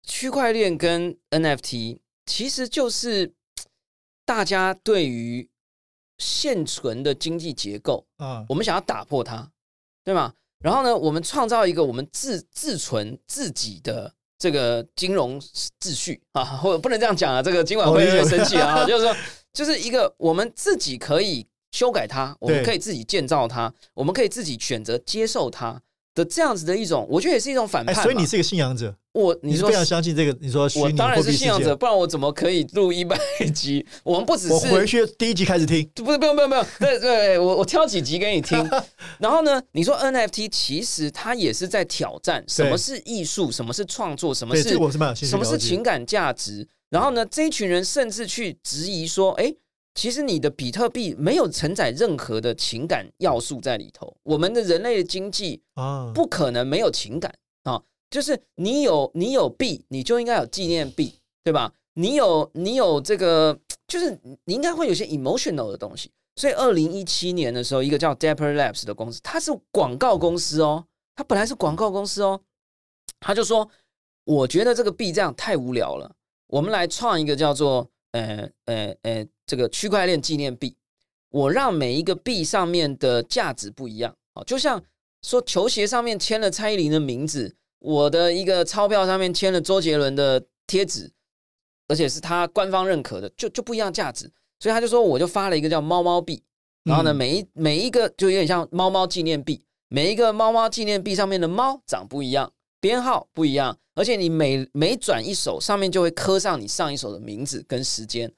[0.06, 3.32] 区块链跟 NFT 其实就是
[4.26, 5.50] 大家对于
[6.18, 9.50] 现存的经济结构啊，我们想要打破它，
[10.04, 10.34] 对吗？
[10.60, 14.14] 然后呢，我们创造一个我们自自存自己的。
[14.44, 15.40] 这个金融
[15.80, 18.84] 秩序啊，或者不能这样讲啊，这个今晚会有点生气啊。
[18.86, 19.16] 就是说，
[19.54, 25.82] 就是一个我们自己可以修改它，我们可以自己建造它，我们可以自己选择接受它
[26.16, 27.96] 的这样子的一种，我觉得也是一种反叛。
[27.96, 30.38] 所以你是一个信仰者，我你说非常相信这个。
[30.40, 33.18] 你说我当然是信仰者，不然我怎么可以录一百
[33.54, 33.86] 集？
[34.04, 38.58] 我们不只是我回去第一集开始听，不是不用不用不用，对对，我我挑几集给你听。
[39.20, 39.62] 然后呢？
[39.72, 44.78] 你说 NFT 其实它也是在挑战什么是艺术，什么是创作，什么是
[45.16, 46.68] 什么是情感价值。
[46.90, 49.52] 然后呢，这一群人甚至去质疑说：“哎，
[49.96, 54.16] 其实你的比特币没有承载任何的情感要素在里头。
[54.24, 57.82] 我们的人类的经济啊，不可能没有情感啊。
[58.10, 61.74] 就是你有你有币，你就应该有纪念币，对吧？
[61.96, 66.12] 你有你有这个，就是你应该会有些 emotional 的东西。
[66.36, 72.42] 所以，二零一七年的时候，一个叫 Dapper Labs 的公司，它是广告公司哦，它本来是广告公司哦，
[73.20, 73.70] 他就说
[74.26, 76.16] ：“我觉得这个币这样太无聊了，
[76.48, 80.76] 我们来创一个叫做呃呃呃这个区块链纪念币。
[81.30, 84.84] 我让每一个币上面的价值不一样啊，就像
[85.22, 91.12] 说球鞋上面签了蔡依林的名字，我的一个钞票上面签了周杰伦的贴纸，
[91.88, 96.42] 而且是他官方认可的，就就不一样价值。”所以他就说，我就发了一个叫猫猫币，
[96.84, 108.32] 然后呢，每一每一个就有点像猫猫纪念币，每一个猫猫纪念币上面的猫长不一样，编号不一样，而且你每每转一手，上面就会刻上你上一手的名字跟时间。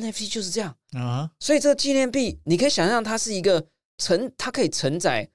[0.00, 0.76] NFT 就是这样。
[0.92, 3.66] 啊，所以这个纪念币，你可以想象它是一个
[3.98, 5.28] 承，它可以承载。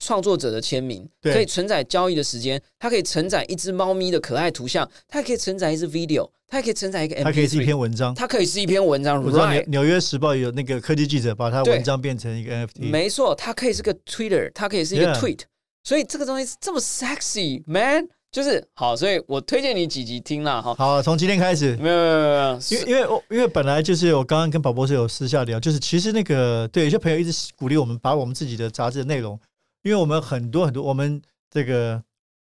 [0.00, 9.22] 创作者的签名可以承载交易的时间，它可以承载一只猫咪的可爱图像，它可以承载一只 video，它可以承载一个，它可以是一篇文章，它可以是一篇文章。
[9.22, 15.40] 我知道《纽约时报》有那个科技记者把它文章变成一个 NFT，没错，它可以是个 Twitter，它可以是一个 tweet，
[15.84, 20.74] 所以这个东西是这么 sexy man，就是好，所以我推荐你几集听了哈。
[20.74, 29.38] 好，从今天开始，没有没有没有，因为因为因为本来就是我刚刚跟宝博士有私下聊，就是其实那个对有些朋友一直鼓励我们把我们自己的杂志的内容。
[29.84, 32.02] 因为我们很多很多，我们这个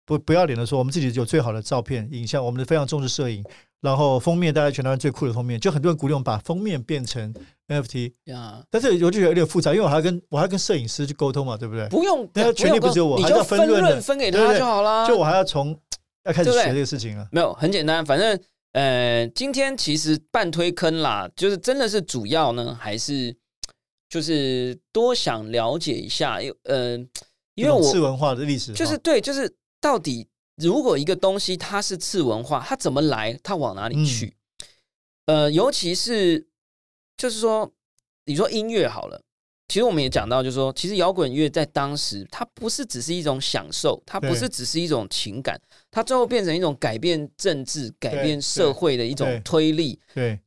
[0.06, 3.44] 不不要脸的说，我们自己有最好的照片、影像，我们非常重视摄影。
[3.86, 7.32] 然后封面，大家全台湾最酷的封面，就很多人鼓励我们把封面变成
[7.68, 8.12] NFT。
[8.24, 11.88] 呀，但是我就觉得有点复杂，因为我还要跟我还要跟摄影师去沟通嘛，对不对？
[11.88, 15.06] 不用，那权利不是我，你就分润分给他就好了。
[15.06, 15.78] 就我还要从
[16.24, 17.28] 要开始学这个事情了。
[17.30, 18.36] 没有，很简单，反正
[18.72, 23.36] 呃，今天其实半推坑啦，就是真的是主要呢，还是
[24.08, 26.98] 就是多想了解一下，又呃。
[27.54, 34.34] 因为我次文化的历史就是对，就是到底如果一个东西它是次文化，它怎么来，它往哪里去？
[35.26, 36.46] 呃，尤其是
[37.16, 37.70] 就是说，
[38.24, 39.20] 你说音乐好了，
[39.68, 49.98] 其实我们也讲到，就是说，其实摇滚乐在当时它不是只是一种享受，它不是只是一种情感，它最后变成一种改变政治、改变社会的一种推力。
[50.14, 50.38] 对，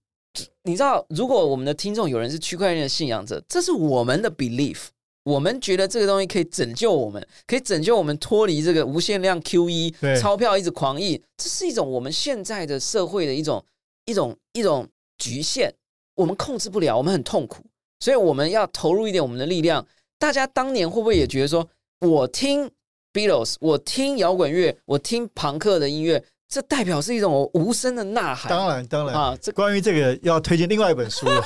[0.63, 4.87] 你知道，如果我们的听众有人是区块链的信仰者，这是我们的 belief。
[5.29, 13.63] 我们觉得这个东西可以拯救我们，可以拯救我们脱离这个无限量 QE 钞票一直狂印，这是一种我们现在的社会的一种
[14.05, 14.87] 一种一种
[15.19, 15.71] 局限，
[16.15, 17.63] 我们控制不了，我们很痛苦，
[17.99, 19.85] 所以我们要投入一点我们的力量。
[20.17, 22.71] 大家当年会不会也觉得说，我听
[23.13, 26.23] Beatles，我听摇滚乐，我听朋克的音乐？
[26.49, 28.49] 这代表是一种无声的呐喊。
[28.49, 31.39] 当然，当然啊，这关于这个要推荐另外一本书了。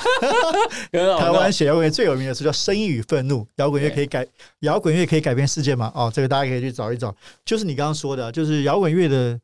[1.20, 4.26] 台湾写摇滚乐最有名的书叫《声音与愤怒》，摇滚乐可以改，
[4.60, 5.92] 摇滚乐可以改变世界吗？
[5.94, 7.14] 哦，这个大家可以去找一找。
[7.44, 9.38] 就是你刚刚说的，就是摇滚乐的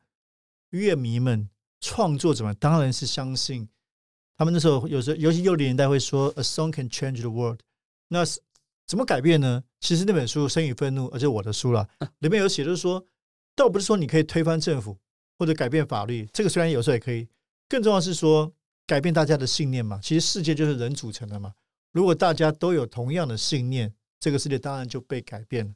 [0.71, 1.47] 乐迷们、
[1.79, 3.69] 创作者们，当然是相信
[4.39, 7.59] 他们那时候有时候，尤其六零年代会说 “A song can change the world”。
[8.09, 8.41] 那是
[8.87, 9.63] 怎么改变呢？
[9.79, 11.87] 其实那本书《声音与愤怒》，而且我的书了，
[12.21, 13.05] 里面有写，就是说，
[13.55, 14.97] 倒不是说你可以推翻政府。
[15.41, 17.27] 或者改变法律，这个虽然有时候也可以，
[17.67, 18.53] 更重要是说
[18.87, 19.99] 改变大家的信念嘛。
[20.03, 21.55] 其实世界就是人组成的嘛。
[21.93, 25.73] 如果大家都有同样的信念，这个世界当然就被改变了。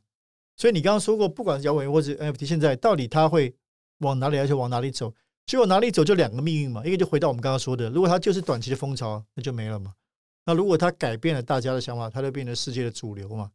[0.55, 3.55] 所以你刚刚说过，不管是摇滚或者 NFT，现在到底它会
[4.00, 5.14] 往哪里，而且往哪里走？
[5.46, 6.85] 就往哪里走，就两个命运嘛。
[6.85, 9.94] 一个就回到我们刚刚说的，如果它就是短期的风潮，那就没了嘛。
[10.44, 13.50] 那如果它改变了大家的想法，它就变成世界的主流嘛。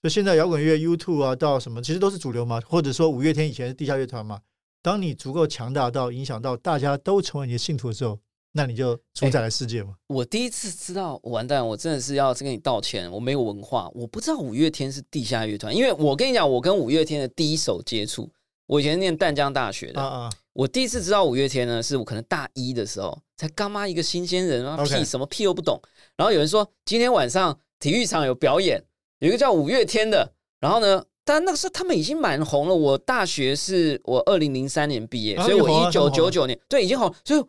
[0.00, 2.60] 就现在摇滚乐 YouTube 啊，到什么其实都是主流嘛。
[2.60, 4.40] 或者说五月天以前是地下乐团嘛。
[4.82, 8.18] 当你足够强大到影响到大家都成为你的信徒的时候，
[8.52, 9.94] 那你就主宰了世界嘛。
[10.06, 15.74] 我第一次知道，完蛋，我真的是要跟你道歉，我没有文化，我不知道五月天是地下乐团。
[15.74, 18.30] 因为我跟你讲，我跟五月天的第一手接触，
[18.66, 25.80] 我以前念淡江大学的啊啊，我第一次知道五月天呢，是我可能大一的时候，才刚妈一个新鲜人啊，屁什么屁都不懂。
[26.16, 28.82] 然后有人说今天晚上体育场有表演，
[29.18, 31.04] 有一个叫五月天的，然后呢。
[31.28, 32.74] 但那个时候他们已经蛮红了。
[32.74, 37.14] 我大学是我二零零三年毕业，所以我一九九九年对已经红。
[37.24, 37.44] 所以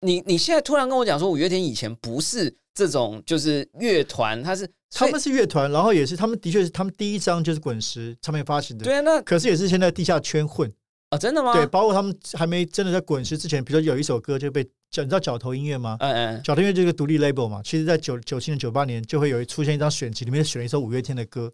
[0.00, 8.84] 你你现在突然跟我讲说五月天以前不是这种就是乐团，他是他们是乐团，然后也是他们的确是他们第一张就是滚石唱片发行的。
[8.84, 10.72] 对啊，那可是也是现在地下圈混
[11.10, 11.52] 啊，真的吗？
[11.52, 15.96] 对，包括他们还没真的在滚石之前，比如说有一首歌就被叫你知道角头音乐吗？
[16.00, 21.52] 嗯嗯，角头音乐这个独立 label 嘛，其实在九九七年九八年就会有出现一张选集，里面选了一首五月天的歌。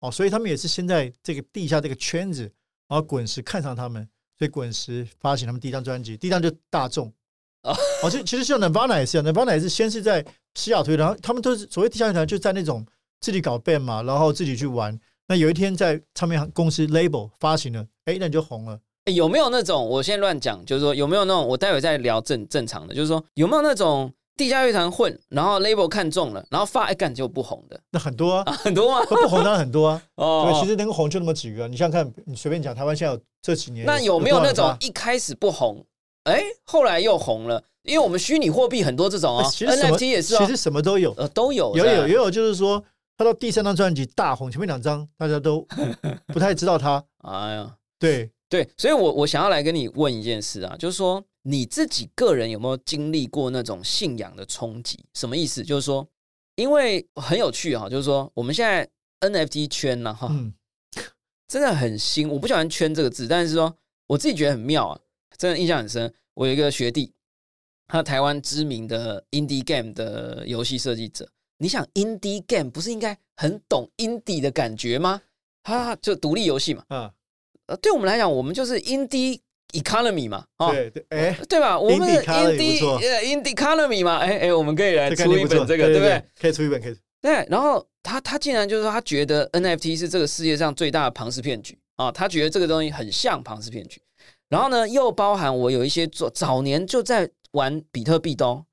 [0.00, 2.42] 哦，所以他们也是先在这个地下这个圈子，
[2.88, 4.08] 然后滚石看上他们，
[4.38, 7.12] 所以滚石发行他们第一张专辑，第一张就大众。
[7.62, 12.86] 哦，其实其实像 Nirvana 也是，Nirvana 也是先是在西雅图，然后他们都是所谓地下乐团，就在那种
[13.20, 14.98] 自己搞 band 嘛，然后自己去玩。
[15.26, 18.80] 那有一天在唱片公司 label 发行了，哎，那你就红了。
[19.12, 19.86] 有没有那种？
[19.86, 21.46] 我先乱讲，就是说有没有那种？
[21.48, 27.78] 我待会再聊正正常的，就是说有没有那种地下乐团混，然后 label 看中了，然后发一干就不红的？
[27.90, 30.02] 那很多啊， 很多啊，不红当然很多啊。
[30.14, 31.66] 哦，对，其实能够红就那么几个。
[31.66, 35.84] 你想想看，你随便讲，台湾现在有这几年，那有没有那种一开始不红，
[36.24, 37.62] 哎，后来又红了？
[37.82, 42.82] 因为我们虚拟货币很多这种啊，NFT 也是，其实什么都有，呃，都有，有有也有，就是说
[43.16, 45.66] 他到第三张专辑大红，前面两张大家都
[46.32, 47.02] 不太知道他。
[47.22, 48.30] 哎呀，对。
[48.50, 55.02] 对，所以，我我想要来跟你问一件事啊，就是说你自己个人有没有经历过那种信仰的冲击？
[55.14, 55.62] 什么意思？
[55.64, 56.06] 就是说，
[56.56, 58.86] 因为很有趣哈，就是说我们现在
[59.20, 60.30] NFT 圈呢，哈，
[61.48, 62.28] 真的很新。
[62.28, 63.74] 我不喜欢“圈”这个字，但是说
[64.08, 65.00] 我自己觉得很妙啊，
[65.38, 66.12] 真的印象很深。
[66.34, 67.14] 我有一个学弟，
[67.86, 71.26] 他台湾知名的 indie game 的游戏设计者。
[71.56, 75.22] 你想 indie game 不是应该很懂 indie 的感觉吗？
[75.62, 77.14] 他就独立游戏嘛，啊。
[77.68, 79.40] 呃，对我们来讲，我们就是 indie
[79.72, 81.78] economy 嘛，啊，对对，哎，对吧？
[81.78, 86.22] 我们 indie indie economy 嘛，哎哎，我们可以来出一本这个，对不对？
[86.40, 86.96] 可以出一本，可以。
[87.20, 94.00] 对，然后他他竟然就是说，他觉得 NFT 是这个世界上最大的庞氏骗局啊，他觉得这个东西很像庞氏骗局。
[94.48, 98.64] 然后呢，又包含我有一些做早年就在玩比特币的，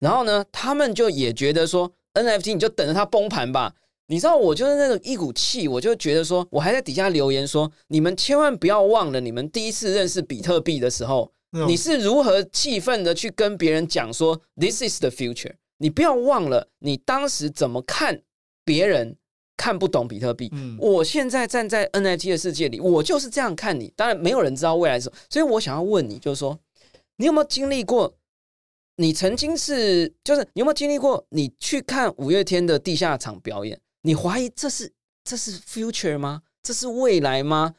[0.00, 3.72] 然后呢，他们就也觉得说 NFT 你就等着它崩盘吧。
[4.12, 11.32] 你知道我就是那种一股气，我就觉得说，我还在底下留言说，你们千万不要忘了，你们第一次认识比特币的时候，
[11.66, 15.54] 你是如何气愤的去跟别人讲说，this is the future。
[15.78, 18.20] 你不要忘了，你当时怎么看
[18.66, 19.16] 别人
[19.56, 20.52] 看不懂比特币。
[20.78, 23.90] 我现在站在 NFT 的世界里，我就是这样看你。
[23.96, 26.58] 当然，没有人知道未来什么，所以我想要问你，就是说，
[27.16, 28.14] 你有没有经历过？
[28.96, 31.24] 你曾经是，就是你有没有经历过？
[31.30, 33.80] 你去看五月天的地下场表演？
[34.02, 34.92] 你怀疑这是
[35.24, 36.42] 这是 future 吗？
[36.62, 37.74] 这是未来吗？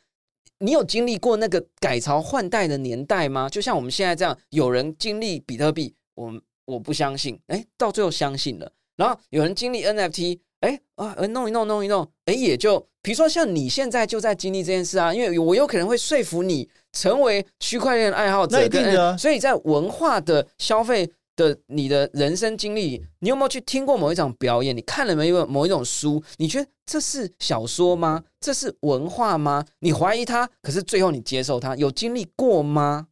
[0.60, 3.50] 你有经历过那个改朝换代的年代吗？
[3.50, 8.72] 就像我们现在这样，有人经历比特币，我我不相信，哎，到最后相信了。
[8.96, 19.18] 然后有人经历 NFT，哎啊，弄一弄弄一弄，哎，也就比如说像你现在就在经历这件事啊，因为我有可能会说服你成为区块链爱好者，那一定的。
[19.18, 21.12] 所以在文化的消费。
[21.36, 24.76] 的你的人生经历，你有没有去听过某一场表演？
[24.76, 26.24] 你看了没有某一种书？
[26.38, 28.24] 你觉得这是小说吗？
[28.40, 29.66] 这是文化吗？
[29.80, 33.08] 你怀疑他，可是最后你接受他，有经历过吗？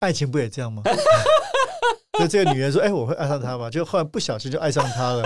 [0.00, 0.82] 爱情不也这样吗？
[2.18, 5.22] 就这个女人说：“哎，我会爱上他吗？”就后来不小心就爱上他了，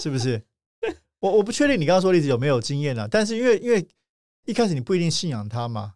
[0.00, 0.42] 是不是？
[1.20, 3.08] 我我不确定你刚刚说的例子有没有经验啊？
[3.10, 3.86] 但是因为因为
[4.44, 5.94] 一开始你不一定信仰他嘛，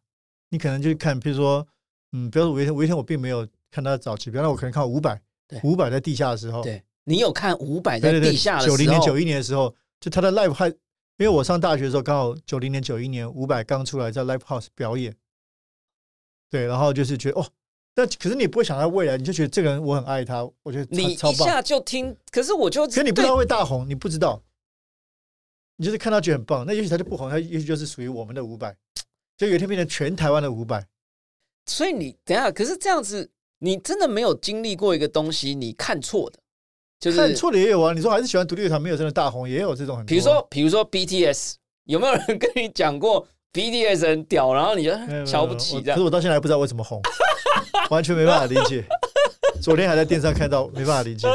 [0.50, 1.66] 你可能就看，比如说，
[2.12, 3.46] 嗯，比如说五月天，五月天我并没有。
[3.70, 5.20] 看他早期，比方说我可能看五百，
[5.62, 10.76] 五百在地下的时候，对你有看五百在地下的九零年、九一年的时候，就他的 live 还，因
[11.20, 15.14] 为我上大学的时候刚好九零年、九一年五百刚出来在 live house 表演，
[16.50, 17.46] 对，然后就是觉得哦，
[17.94, 24.42] 但可是你不会想到未来，你就觉得这个人我很爱他，我觉得你一下就听，可是我就，可你不知道会大红，你不知道，
[25.76, 28.76] 你就是看他觉得很棒，那也许他就不红，他也许就是属于我们的五百，
[29.36, 30.86] 就有一天变成全台湾的五百，
[31.66, 33.30] 所以你等下，可是这样子。
[33.58, 36.38] 你真的没有经历过一个东西，你看错的，
[37.00, 37.92] 就是看错的也有啊。
[37.92, 40.06] 你说还是喜欢独立乐团，没有真的大红，也有这种很。
[40.06, 44.92] 比如说，比如说 BTS，有没有人跟你讲过 BTS 很屌，然后你就
[45.24, 45.80] 瞧不起？
[45.82, 47.02] 可是我到现在还不知道为什么红，
[47.90, 48.84] 完全没办法理解。
[49.60, 51.26] 昨天还在电视上看到，没办法理解。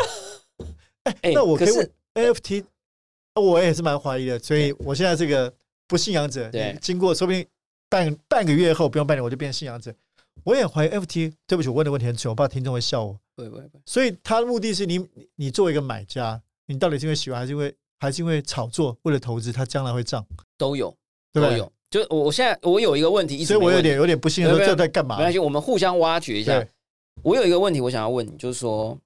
[1.22, 2.64] 哎，那我可以问 NFT，
[3.36, 5.54] 我也是蛮怀疑的，所以我现在这个
[5.88, 7.46] 不信仰者，经过说不定
[7.90, 9.94] 半半个月后，不用半年，我就变信仰者。
[10.44, 13.18] 我也怀疑 FT，对不起，我问的问题很蠢，我怕听众会笑我。
[13.36, 13.64] 不会不会。
[13.86, 18.98] 所以他的目的是你，你作为一个买家，你到底是因为喜欢，还是因为还是因为炒作？
[19.04, 20.26] 为了投资，它将来会涨？
[20.58, 20.96] 都有，
[21.32, 21.72] 都有。
[21.90, 25.18] 就我现在我有一个问题，所以我有点有点不信说这在干嘛？
[25.18, 26.66] 没关系，我们互相挖掘一下。
[27.22, 29.00] 我有一个问题，我想要问你，就是说，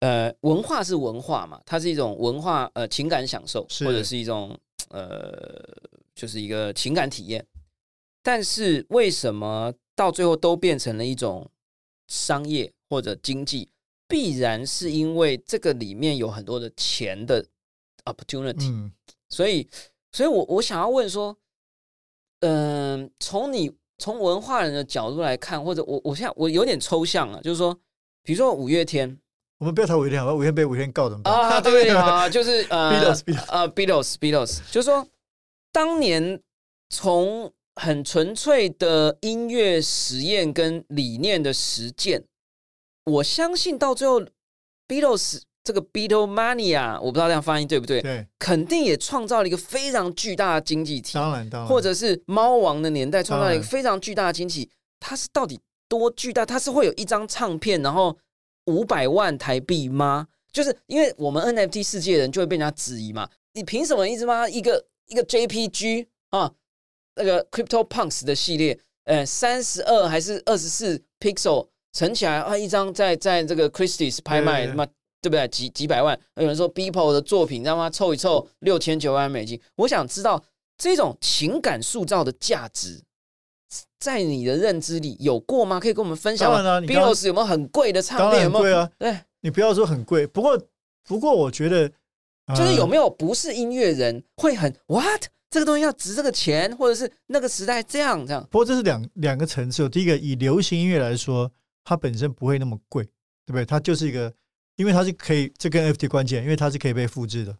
[0.00, 1.60] 呃，文化是文化嘛？
[1.64, 5.62] 它是一种文化，呃，情感享受，或者是一种呃，
[6.14, 7.46] 就是一个情感体验。
[8.22, 9.72] 但是为什么？
[9.94, 11.50] 到最后都变成了一种
[12.08, 13.68] 商业或者经济，
[14.08, 17.44] 必然是因为这个里面有很多的钱的
[18.04, 18.90] opportunity，
[19.28, 19.68] 所以，
[20.12, 21.36] 所以我我想要问说，
[22.40, 27.78] 嗯，从你从文化人的角度来看，或者我我现在我有点抽象了，就是说，
[28.22, 29.18] 比如说五月天，
[29.58, 31.60] 我们不要谈五月天，五月天被五月天告怎么办啊？
[31.60, 33.14] 对 啊，就是呃
[33.48, 35.06] 呃，Beatles Beatles，就是说
[35.70, 36.42] 当年
[36.88, 37.52] 从
[37.82, 42.22] 很纯粹的音乐实验跟理念的实践，
[43.04, 44.20] 我相信到最后
[44.86, 48.02] ，Beatles 这这个 Beatlemania，我不知道这样发音对不对？
[48.02, 51.14] 对，肯定也创造了一个非常巨大的经济体。
[51.14, 54.68] 当然，当然，或者是猫王的年代创造了一个非常巨大的经济，
[54.98, 56.44] 它是到底多巨大？
[56.44, 58.18] 它是会有一张唱片，然后
[58.66, 60.26] 五百万台币吗？
[60.52, 66.52] 就是因为我们 NFT 世界的人就会被人家质疑嘛，你凭什么一直妈一个一个 JPG 啊，
[67.20, 74.86] 那个 Crypto Punks 的系列，呃，三十二还是二十四 pixel 乘起来啊，一张在在这个 Christie's 拍卖，他妈
[75.20, 75.46] 对不对？
[75.48, 76.18] 几几百万？
[76.36, 79.60] 有人说 Beeple 的作品，让他凑一凑六千九百万美金。
[79.76, 80.42] 我想知道
[80.78, 83.02] 这种情感塑造的价值，
[83.98, 85.78] 在你的认知里有过吗？
[85.78, 88.44] 可以跟我们分享吗？Beatles 有没有很贵的唱片？
[88.44, 88.90] 有没有啊？
[88.98, 89.18] 对。
[89.42, 90.60] 你不要说很贵，不过
[91.04, 91.88] 不过我觉得，
[92.54, 98.42] 就是有没有不是音乐人会很 what 这个东西要值这个钱，或者是那个时代这样这样。
[98.50, 99.88] 不过这是两两个层次。
[99.88, 101.50] 第一个以流行音乐来说，
[101.84, 103.64] 它本身不会那么贵，对不对？
[103.64, 104.32] 它就是一个，
[104.76, 107.56] 因为它是可以，这跟 FT 关键，因为它是可以被复制的。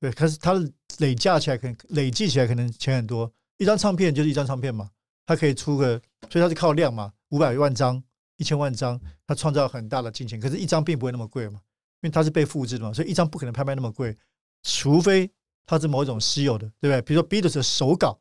[0.00, 3.32] 对，可是它的累加起来可能累计起来可能钱很多。
[3.58, 4.90] 一张唱片就是一张唱片嘛，
[5.24, 6.00] 它可以出个，
[6.30, 8.02] 所以它是靠量嘛，五百万张。
[8.38, 11.58] 一千万张，它创造很大的金钱，可是，一张并不会那么贵嘛，
[12.02, 14.14] 因为它是被复制的嘛，所以一张不可能拍卖那么贵，
[14.62, 15.30] 除非
[15.66, 17.02] 它是某一种稀有的，对不对？
[17.02, 18.18] 比如说 Beatles 的手稿，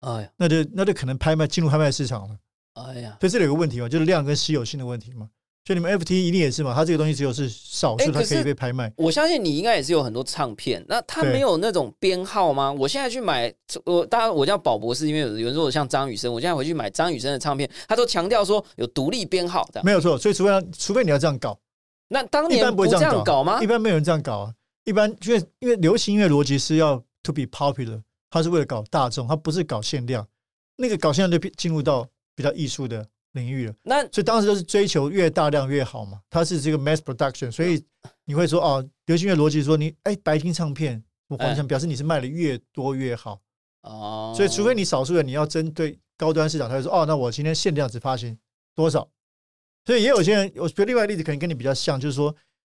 [0.00, 2.36] 哎呀，那就那就可能拍卖进入拍卖市场了，
[2.74, 5.28] 哎呀，所以这里有个问题嘛，就是量跟稀有性的问题嘛。
[5.66, 6.74] 所以你们 FT 一定也是嘛？
[6.74, 8.90] 它这个东西只有是少数，它可以被拍卖。
[8.96, 12.72] 我相信你应该也是有很多唱片，那它没有那种编号吗？
[12.72, 13.52] 我现在去买，
[13.84, 20.16] 我当然我叫宝博士，因为有人说我像张雨生，我现在回去买张雨生的唱片，他都强调说有独立编号的，没有错。
[20.16, 21.56] 所以除非除非你要这样搞，
[22.08, 23.62] 那当年一般不会这样搞吗？
[23.62, 24.54] 一般没有人这样搞啊。
[24.90, 30.26] 一般因为因为流行音乐逻辑是要 to be popular，它是为了搞大众，它不是搞限量。
[30.76, 33.08] 那个搞限量就进入到比较艺术的。
[33.34, 37.80] 领域了，那所以当时就是追求越大量越好嘛，它是这个 mass production，所以
[38.24, 43.40] 你会说哦，流行乐逻辑说你哎白金唱片，我方向表示你是卖的越多越好
[43.82, 48.36] 哦，所以除非你少数人你要针对高端市场，他就说哦，那我今天限量只发行
[48.74, 49.08] 多少，
[49.86, 52.34] 所以也有些人，我觉得另外例子可能跟你比较像，就是说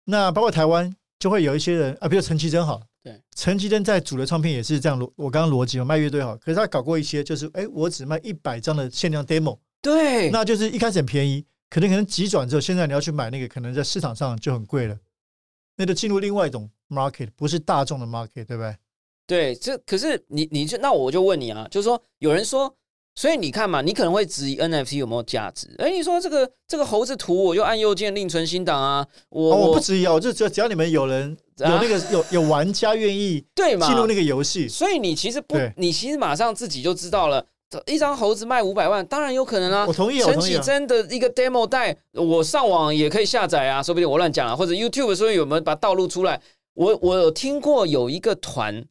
[0.07, 9.59] 那包括台湾就会有一些人啊，比如陈绮贞好，对，陈绮贞在主流唱片也是这样逻，我刚刚逻辑嘛，卖乐队好，可是他搞过一些就是哎，我只卖一百张的限量 demo。
[9.83, 14.99] 对，那就是一开始很便宜，可能可能急转之后，现在你要去买那个，可能在市场上就很贵了，
[15.77, 18.77] 那就进入另外一种 market，不是大众的 market，对不对？
[19.27, 22.75] 对，这可是你，你就那我就问你啊，就是说有人说，
[23.21, 25.69] 所以你看嘛，你可能会质疑 NFT 有没有价值？
[25.77, 37.45] 哎，你说这个这个猴子图，我就按右键另存新档啊，我我不质疑啊，我就只要只要你们有人有那个有有玩家愿意 对嘛进入那个游戏，所以你其实不，你其实马上自己就知道了。
[37.85, 39.85] 一张猴子卖五百万，当然有可能啊！
[39.87, 46.41] 我同意，陈绮贞的一个 demo 带，我上网也可以下载啊，说不定我乱讲啊，或者 YouTube 说有没有把它道路出来？
[46.73, 48.83] 我我有听过有一个团，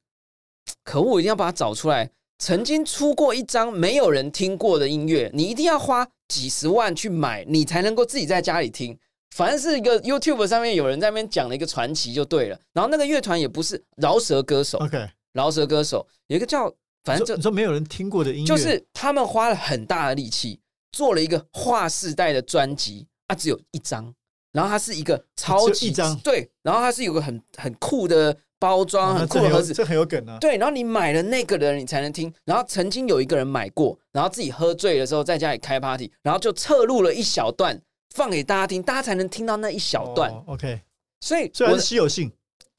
[0.84, 2.12] 可恶，我一定要把它找出来。
[2.40, 8.98] 曾经出过一张没有人听过的音乐，你一定要花几十万去买，你才能够自己在家里听。
[9.36, 12.60] 反正是一个 YouTube 上面有人在那边讲了一个传奇就对了。
[12.74, 16.74] 然后那个乐团也不是饶舌歌手，OK，饶舌歌手有一个叫。
[17.06, 20.60] 反正就你说没有人听过的音乐，就是他们花了很大的力气
[20.92, 24.14] 做了一个划时代的专辑啊，只有一张，
[24.52, 30.38] 然后它是一个超级一张对，然后它是有个很很酷的包装，很酷的盒子，这很有梗啊。
[30.40, 32.32] 对，然后你买了那个人，你才能听。
[32.46, 37.82] 然后曾经有一个人买过，然后自己喝醉的时候在家里开 party，然后就侧录了一小段
[38.14, 40.32] 放给大家听，大家才能听到那一小段。
[40.46, 40.82] OK，
[41.22, 42.32] 所以虽然稀有性。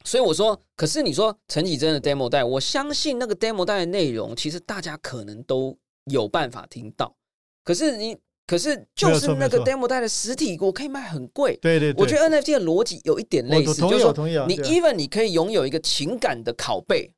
[0.03, 7.15] 所以我说，可是你说陈绮贞的 demo 带，我相信那个 demo 带的内容，其实大家可能都有办法听到。
[7.63, 8.17] 可是你，
[8.51, 11.55] 可是就是那个 demo 带的实体，我可以卖很贵。
[11.61, 14.11] 对对，我觉得 NFT 的逻辑有一点类似，就是说，
[14.45, 17.13] 你 even 你可以拥有一个情感的拷贝，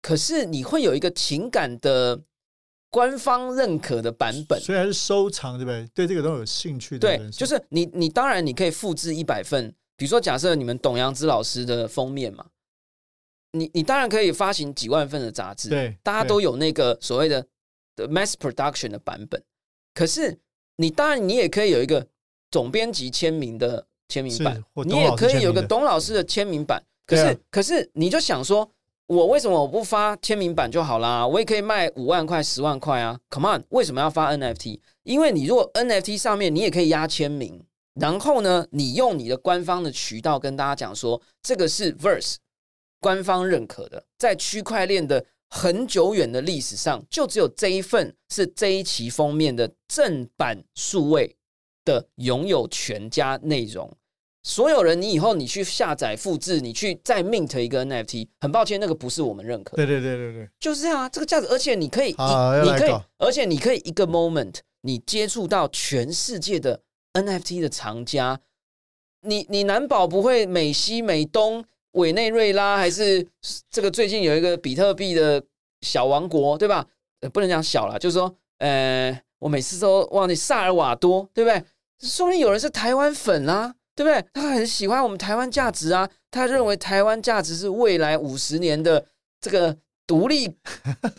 [0.00, 2.22] 可是你会有一个情感的
[2.90, 5.84] 官方认可的版本，虽然是收藏，对不对？
[5.92, 9.74] 对这个都有兴趣的对，就是你，你当然你可以复制一百份。
[9.96, 12.46] 比如说，假设你们董阳之老师的封面嘛，
[13.50, 17.44] 你你当然可以发行几万份的杂志，对，大家都有那个所谓的
[17.96, 19.42] mass production 的版本。
[19.92, 20.38] 可是
[20.82, 22.04] 你当然你也可以有一个
[22.50, 26.82] 总编辑签名的签名版，你也可以有个董老师的签名版。
[27.06, 28.68] 可是可是你就想说，
[29.06, 31.26] 我为什么我不发签名版就好啦？
[31.26, 34.80] 我也可以卖五万块、十万块啊！Come on，为什么要发 NFT？
[35.04, 37.64] 因为你如果 NFT 上面你也可以压签名。
[37.94, 42.36] 然后呢，你用你的官方的渠道跟大家讲说，这个是 Verse
[43.00, 45.22] 官方认可的，在区块链的
[45.54, 51.36] 很久远的历史上，就只有这一份是这一期封面的正版数位
[51.84, 53.94] 的拥有权加内容。
[54.42, 59.76] 所有人，你以后你去下载、复制，你去再 mint 一个 NFT，很抱歉，那个不是我们认可。
[59.76, 66.80] 对对对对对，就是这样啊，这个价值，而且你可以，你可以，而且你可以一个 moment，你接触到全世界的
[67.12, 68.40] NFT 的藏家，
[69.20, 71.62] 你你难保不会美西、美东、
[71.92, 73.26] 委内瑞拉，还是
[73.70, 75.42] 这个最近有一个比特币的
[75.80, 76.86] 小王国，对吧？
[77.20, 81.62] 呃，不能讲小了，就是说，呃，我每次都忘记萨尔瓦多，对不对？
[82.00, 83.74] 说明有人是台湾粉啊。
[83.94, 84.24] 对不对？
[84.32, 89.04] 他很喜欢我们台湾价值啊，他认为台湾价值是未来五十年的
[89.38, 89.76] 这个
[90.06, 90.50] 独立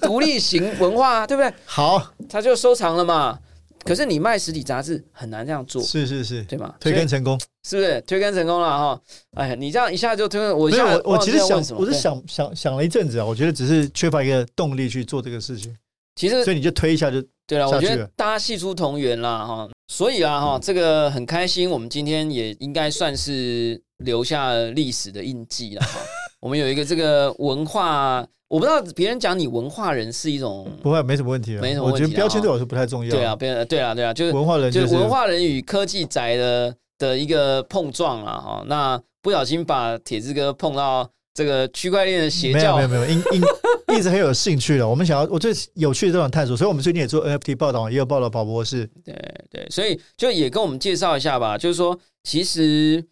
[0.02, 1.54] 独立型文化，啊对不对？
[1.68, 3.38] 好，他就收藏了嘛。
[3.84, 6.74] 可是你卖实体杂志很难这样做，是是是，对吗？
[6.80, 9.02] 推更成功，是不是推更成功了哈？
[9.36, 15.76] 哎呀，你这样一下就推，我没有我我其实想，我是想想想了一阵子啊，我觉得只是缺乏一个动力去做这个事情。
[16.16, 17.68] 其实，所以你就推一下就对了。
[17.68, 19.68] 我觉得大家系出同源啦哈。
[19.88, 26.00] 所以啊，哈，这个很开心，我们今天也应该算是留下历史的印记了哈。
[26.40, 32.04] 我们有一个这个文化，我不知道别人讲你文化人是一种不会没什么问题，没什么问题。
[32.04, 33.10] 我觉得标签对我是不太重要。
[33.10, 38.64] 对啊，别对啊，对啊，就是文化人，就是文化人与科技宅的的一个碰撞了哈。
[38.68, 41.10] 那不小心把铁子哥碰到。
[41.36, 43.42] 这个区块链的邪教，没有没有没有，因因
[43.98, 44.88] 一直很有兴趣的。
[44.88, 48.88] 我们想要我最有趣的这种探索，所以我们最近也做 NFT 报道，也有报道宝博士。
[49.04, 49.16] 对
[49.50, 51.58] 对，所以就也跟我们介绍一下吧。
[51.58, 53.04] 就是说，其实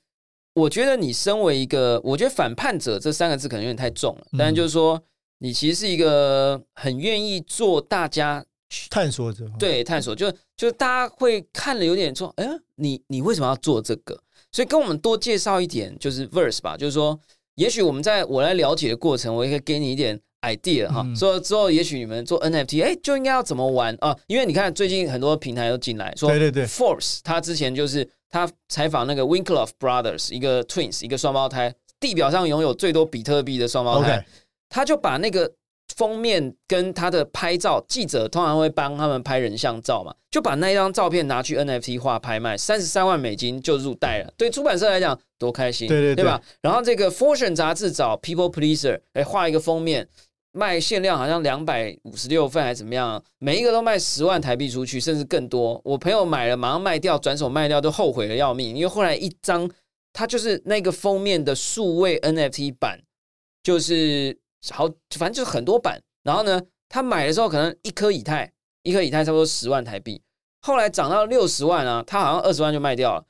[0.54, 4.28] 我觉得你身为一个，我觉得反叛者这三个字可能有点太重了。
[4.38, 5.02] 但就是说，
[5.42, 8.46] 你其实是一个很愿意做大家
[8.90, 14.18] 探索者，对探索，就就大家会看了有点说，哎，你你为什么要做这个？
[14.52, 17.20] 所以跟我们多介绍一点，就是 verse 吧，就是说。
[17.56, 21.06] 也许我们在我来了解的过程，我也可以给你一点 idea 哈。
[21.14, 24.18] 说之后，也许你们做 NFT，哎，就应该要怎么玩啊？
[24.28, 34.26] 因为你看最近很多平台都进来，说对对对，Force 他之前就是他采访那个 Winklevoss Brothers，一个 twins，一个双胞胎，地表上拥有最多比特币的双胞胎，
[34.72, 35.54] 他就把那个。
[35.98, 44.34] 封面跟他的拍照，记者通常会帮他们拍人像照嘛，就把那一张照片拿去 NFT 化拍卖，三十三万美金就入袋了。
[44.38, 46.42] 对出版社来讲，多开心，对对对吧？
[46.62, 50.08] 然后这个 Fortune 杂志找 People Pleaser 来画一个封面，
[50.54, 55.80] 卖限量好像两百五十六份还是怎么样，每一个都卖十万台币出去，甚至更多。
[55.84, 59.70] 我朋友买了，马上卖掉，转手卖掉，都后悔的要命，因为后来一张，
[60.14, 63.02] 它就是那个封面的数位 NFT 版，
[63.62, 64.40] 就是。
[64.70, 64.88] 好，
[65.18, 66.00] 反正就是很多版。
[66.24, 68.52] 然后呢，他买的时候可能一颗以太，
[68.84, 70.22] 一颗以太差不多十万台币。
[70.62, 73.26] 后来涨到六十万啊，他好像二十万就卖掉了。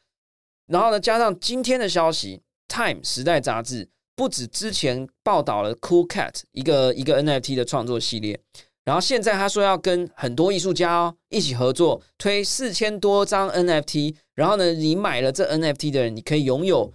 [0.68, 2.42] 然后呢，加上今天的消息，
[2.76, 8.38] 《Time》时代杂志不止之前报道了 Cool Cat 一个一个 NFT 的创作系列，
[8.84, 14.16] 然后现在他说要跟很多艺术家哦一起合作，推四千多张 NFT。
[14.36, 16.92] 然后呢，你买了这 NFT 的人，你可以拥有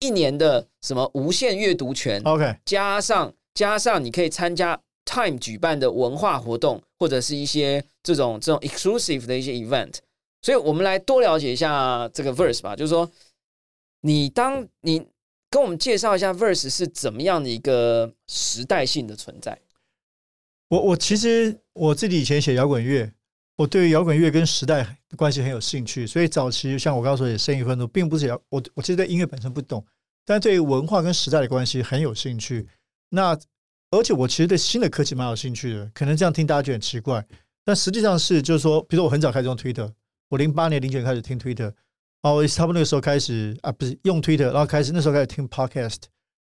[0.00, 2.20] 一年的什么无限阅读权。
[2.24, 3.32] OK，加上。
[3.54, 9.96] 加上你可以参加 Time 举办的文化活动，或者是一些这种这种 exclusive 的一些 event，
[10.42, 12.74] 所以我们来多了解一下这个 Verse 吧。
[12.74, 13.10] 就是说，
[14.00, 15.06] 你当你
[15.50, 19.58] 跟我们介绍一下 Verse 是怎么样的一个时代性的存在。
[20.68, 23.12] 我我其实我自己以前写摇滚乐，
[23.56, 29.84] 我对于摇滚乐跟时代关系很有兴趣，所以早期像我刚刚说也生意愤怒，并不是摇我我其实对音乐本身不懂，
[30.24, 32.66] 但对于文化跟时代的关系很有兴趣。
[33.10, 33.38] 那
[33.90, 37.24] 而且我其实对新的科技蛮有兴趣的，可能这样听大家觉得很奇怪，
[37.64, 39.88] 但实际上是就是说，比如说我很早开始用 Twitter，
[40.28, 41.72] 我零八年零九年开始听 Twitter，
[42.22, 46.02] 哦，我差不多那个时候开始啊，不是用 Twitter，然后开始那时候开始听 Podcast。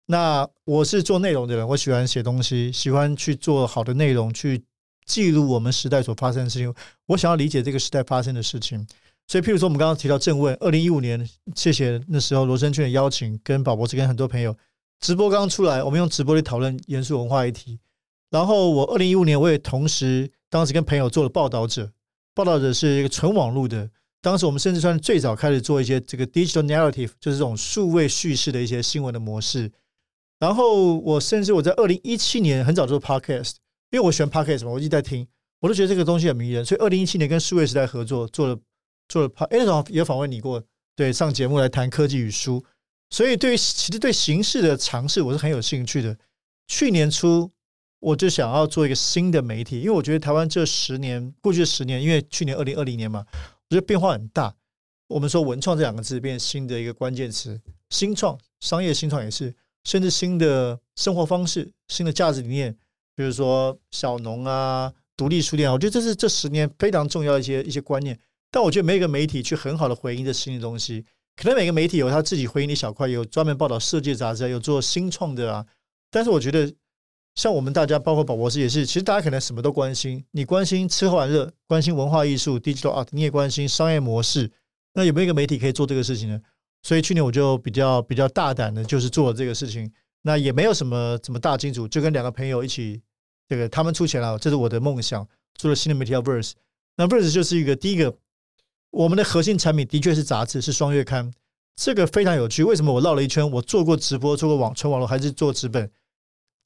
[0.08, 4.64] 那我是做内容的人，我喜欢写东西，喜欢去做好的内容，去
[5.06, 6.74] 记录我们时代所发生的事情。
[7.06, 8.86] 我想要理解这个时代发生的事情，
[9.28, 14.54] 所以譬如说我们刚刚提到正问，二零一五年，谢谢那时候罗生俊的邀请，跟宝博士跟很多朋友。
[15.00, 17.80] 直播刚出来，我们用直播去讨论严肃文化议题。
[18.30, 21.92] 然后我二零一五年我也同时当时跟朋友做了报道者，
[22.36, 23.90] 报道者是一个纯网络的。
[24.22, 29.72] 当时我们甚至算最早开始做一些这个 digital narrative，就是这种数位叙事的一些新闻的模式。
[30.38, 33.54] 然后我甚至我在二零一七年很早做 podcast，
[33.92, 35.26] 因为我喜欢 podcast 嘛，我一直在听，
[35.62, 36.64] 我都觉得这个东西很迷人。
[36.64, 38.60] 所以二零一七年跟数位时代合作做了
[39.08, 40.62] 做了 p 哎，那时候也访问你过，
[40.96, 42.64] 对，上节目来谈科技与书。
[43.10, 46.18] 所以，对于其实对形式的尝试，我是很有兴趣的。
[46.68, 47.52] 去年初，
[48.00, 54.56] 我就想要做一个新的媒体，因为我觉得台湾这十年，过去十年，因为去年二零二零年嘛，我觉得变化很大。
[55.08, 62.78] 我们说“文创”这两个字变新的一个关键词，新创、商业新创也是，甚至新的生活方式、新的价值理念，
[63.16, 68.20] 比如说小农啊、独立书店，我觉得这是这十年非常重要一些一些观念。
[68.52, 71.04] 但我觉得没有一个媒体去很好的回应这新的东西。
[71.40, 75.66] 可能每个媒体有他自己回应的小块，有专门报道设计杂志，有做新创的啊。
[76.12, 76.70] 但是我觉得，
[77.36, 80.22] 像我们大家，包括宝博士也是，其实大家可能什么都关心。
[80.32, 84.52] 你关心吃喝玩乐，关心文化艺术，digital art，你也关心商业模式。
[84.94, 86.42] 那有没有一个媒体可以做这个事情呢？
[86.84, 89.90] 所以去年我就比较比较大胆的，就是做了这个事情。
[90.24, 93.02] 那也没有什么什么大金主，就跟两个朋友一起，
[93.48, 95.26] 这个他们出钱了，这是我的梦想，
[95.56, 96.52] 做了新的媒体叫 Verse。
[96.98, 98.14] 那 Verse 就是一个第一个。
[98.92, 101.32] 我们的核心产品的确是杂志，是双月刊，
[101.76, 102.64] 这个非常有趣。
[102.64, 103.50] 为什么我绕了一圈？
[103.52, 105.90] 我做过直播，做过网纯网络，还是做纸本？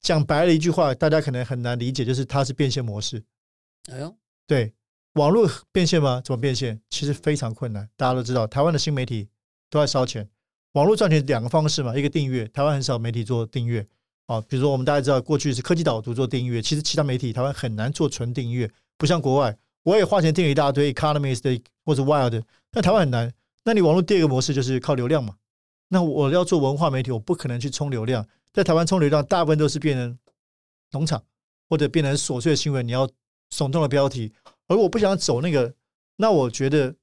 [0.00, 3.22] 讲白了一句话，大家可能很难理解，就是它是变现模式。
[3.90, 4.14] 哎呦，
[4.46, 4.72] 对，
[5.14, 6.20] 网络变现吗？
[6.24, 6.80] 怎么变现？
[6.90, 7.88] 其实非常困难。
[7.96, 9.28] 大家都知道，台湾的新媒体
[9.70, 10.28] 都在烧钱。
[10.72, 13.86] 网络赚钱两个方式嘛，一个订阅，台湾很少媒体做订阅
[14.26, 14.40] 啊。
[14.42, 19.56] 比如说，我们大家知道，过去是科技导读做订阅，其实其他媒体台湾很难做纯订阅，不像国外。
[19.84, 23.32] 我也花钱订了一大堆 Economist 或者 Wild，但台湾很难。
[23.64, 25.36] 那你网络第二个模式就是靠流量嘛？
[25.88, 28.26] 那我要做文化媒体，我不可能去冲流量。
[28.52, 30.18] 在台湾冲流量，大部分都是变成
[30.90, 31.22] 农场
[31.68, 33.06] 或者变成琐碎的新闻，你要
[33.50, 34.32] 耸动的标题。
[34.66, 35.74] 而我不想走那个，
[36.16, 36.94] 那我觉得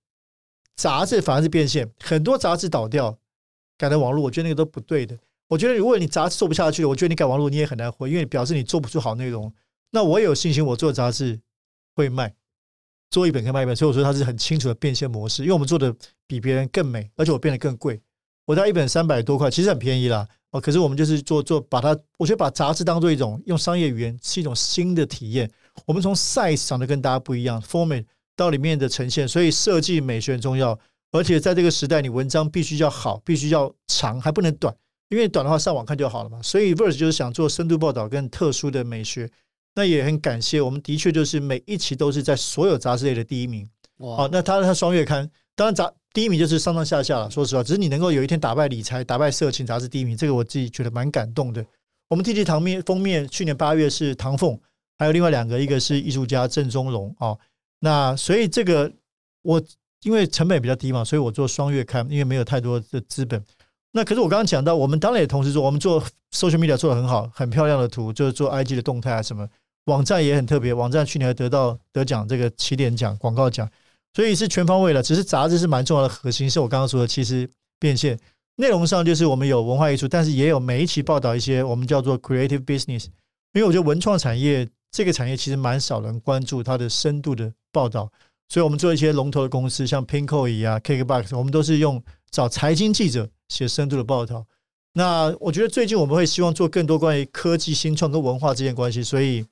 [0.76, 3.18] 杂志反而是变现，很多杂志倒掉
[3.78, 5.18] 改成网络，我觉得那个都不对的。
[5.48, 9.54] 我觉得如果你杂志做不下去了，我觉得你改网络你也很难活，因为表示你做不出好内容。
[9.92, 11.40] 那我有信心，我做杂志
[11.96, 12.34] 会卖。
[13.12, 15.44] 做一本跟卖一本，所以我说它是很清楚的变现模式。
[15.44, 15.94] 因为我们做的
[16.26, 18.02] 比别人更美，而且我变得更贵。
[18.46, 20.28] 我在一本三百多块，其实很便宜啦。
[20.52, 25.50] 哦，可是我们就是做做把它，我觉得把杂志当做一种用商业语言是一种新的体验。
[25.86, 28.04] 我们从 size 长得跟大家不一样，format
[28.36, 30.78] 到里面的呈现，所以设计美学很重要。
[31.12, 34.74] 而且在这个时代，你文章必须要好，必须要长，还不能短，
[35.10, 36.42] 因为短的话上网看就好了嘛。
[36.42, 39.30] 所以 Verse 就是想做深度报道跟特殊的美学。
[39.74, 43.68] 那也很感谢，我们的确就是每一期都是在所有杂志类的第一名。
[43.98, 44.28] 哇！
[44.32, 47.30] 那他他双月刊，当然杂第一名就是上上下下了。
[47.30, 51.66] 说实话，只是你能够有一天打败理财、打败色情杂志第一名，这个我自己觉得蛮感动的。
[52.10, 54.60] 我们 T T 唐面封面去年八月是唐凤，
[54.98, 57.40] 还有另外两个，一个是艺术家郑中荣哦。
[57.80, 58.92] 那所以这个
[59.44, 59.62] 我
[60.04, 63.42] 因为成本比较低嘛，所以我做双月刊，因为没有太多的资本。
[63.94, 66.02] 那可是我刚刚讲到，我们当然也同时做，我们做
[66.34, 69.48] social media 做的很好，很漂亮的图，就是做 IG 的动态啊什么。
[69.86, 73.68] 网站也很特别，网站去年还得到得奖，这个起点奖、广告奖，
[74.14, 75.02] 所以是全方位的。
[75.02, 78.18] 只是杂志是蛮重要的核心，是我刚刚说的，其实变现
[78.58, 83.06] 内容上就是我们有文化艺术，但是也有每一期报道一些我们叫做 creative business，
[83.54, 88.08] 因为我觉得文创产业这个产业其实蛮少人关注它的深度的报道，
[88.50, 94.46] 所以我们做一些龙头的公司，像 Pinko 啊、Kickbox，我们都是用找财经记者写深度的报道。
[94.94, 99.44] 那我觉得最近我们会希望做更多关于科技新创跟文化之间关系，所以。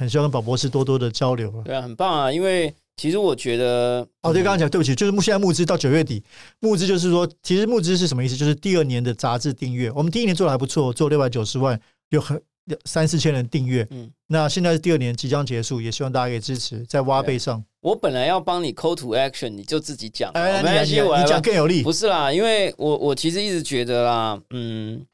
[0.00, 2.32] 很希望跟宝博士多多的交流对啊，很棒啊！
[2.32, 6.22] 因为其实我觉得，哦，对，刚刚讲对不起，就是目现在募资到九月底，
[6.60, 8.34] 募资就是说，其实募资是什么意思？
[8.34, 11.78] 就是第二年的杂志订阅，我们第一年做的还不错，做六百九十万，
[12.08, 12.40] 有很
[12.86, 13.86] 三四千人订阅。
[13.90, 17.62] 嗯，那现在是第二年即将结束，也希望大家可以支持，在挖背上。
[17.82, 21.82] 我本来要帮你 call to action，你就自己讲，没关系，我讲更有力。
[21.82, 25.04] 不是啦，因为我我其实一直觉得啦，嗯。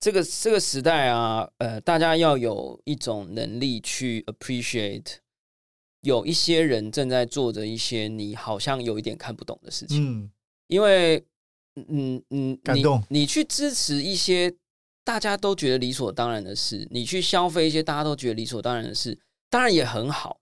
[0.00, 5.16] 这个这个时代啊，呃，大家要有一种能力去 appreciate，
[6.00, 10.22] 有一些人正在做着一些你好像有一点看不懂的事情。
[10.22, 10.30] 嗯，
[10.68, 11.22] 因为，
[11.74, 14.50] 嗯嗯，感动你去支持一些
[15.04, 19.18] 大家都觉得理所当然的事，你去消费一些大家都觉得理所当然的事，
[19.50, 20.40] 当然也很好。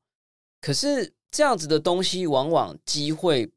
[0.60, 3.50] 可是这样子的东西，往往机会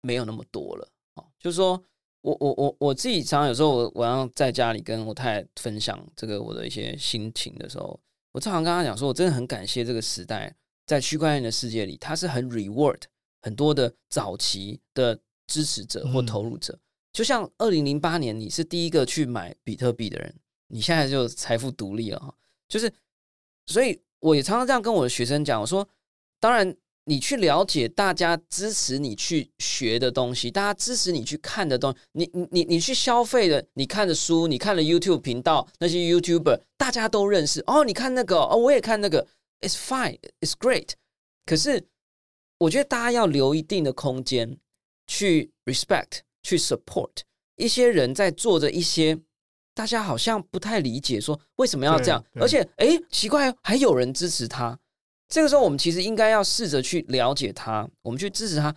[0.00, 0.88] 没有那么多了。
[1.14, 1.82] 哦，就是说。
[2.20, 7.98] 我我我我自己常常有时候我我要在家里跟我太太分享这个我的一些心情的时候，
[8.32, 10.54] 我常常跟她讲说，我真的很感谢这个时代，
[10.86, 13.00] 在区块链的世界里，它是很 reward
[13.42, 16.78] 很多的早期的支持者或投入者。
[17.12, 20.34] 就像二零零八年，你是第一个去买比特币的人，
[20.68, 22.34] 你现在就财富独立了哈。
[22.68, 22.92] 就是，
[23.66, 25.88] 所以我也常常这样跟我的学生讲，我说，
[26.40, 26.76] 当然。
[27.08, 37.82] 你去了解大家支持你去学的东西，大家支持你去看的东西，你你你你去消费的，你看的书，你看了 YouTube 频道，那些 YouTuber 大家都认识哦。
[37.82, 39.26] 你看那个哦，我也看那个
[39.62, 40.90] ，It's fine, It's great。
[41.46, 41.88] 可是
[42.58, 44.58] 我觉得大家要留一定的空间
[45.06, 47.22] 去 respect、去 support
[47.56, 49.18] 一些人在做着一些
[49.74, 54.78] 大家好像不太理解，说为什么要这样，而且哎，奇怪，还有人支持他。
[55.28, 58.74] 这个时候，我们其实应该要试着去了解它，我们去支持它。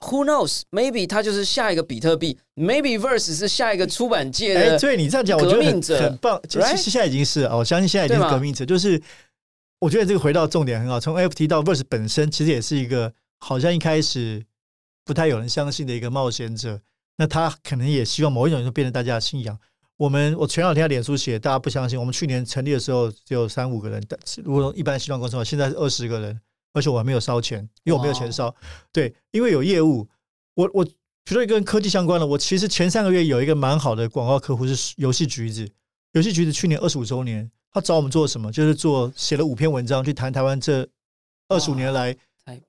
[0.00, 0.62] Who knows?
[0.70, 2.38] Maybe 它就是下一个比特币。
[2.56, 4.60] Maybe Verse 是下一个出版界的。
[4.60, 6.40] 哎，对你这样讲，我觉得很很棒。
[6.48, 8.64] 其实现在已经是啊，我相信现在已经是革命者。
[8.64, 9.00] 就是
[9.78, 10.98] 我觉得这个回到重点很好。
[10.98, 14.42] 从 FT 到 Verse 本身，其实也是一个好像一开始
[15.04, 16.80] 不太有人相信的一个冒险者。
[17.18, 19.58] 那他可能也希望某一种就变成大家的信仰。
[20.00, 26.40] 我们我前两天在脸书写，大家不相信，我们去年成立的时候只有三五个人，但如果一般西装公司的话，现在是二十个人，
[26.72, 28.54] 而且我还没有烧钱，因为我没有钱烧。
[28.90, 30.08] 对，因为有业务，
[30.54, 35.68] 我我比如说跟科技相关的，我其实前三个月有一个蛮好的广告客户是游戏橘子，
[36.12, 38.50] 游戏橘子去年二十五周年，他找我们做什么？
[38.50, 40.88] 就是做写了五篇文章去谈台湾这
[41.48, 42.16] 二十五年来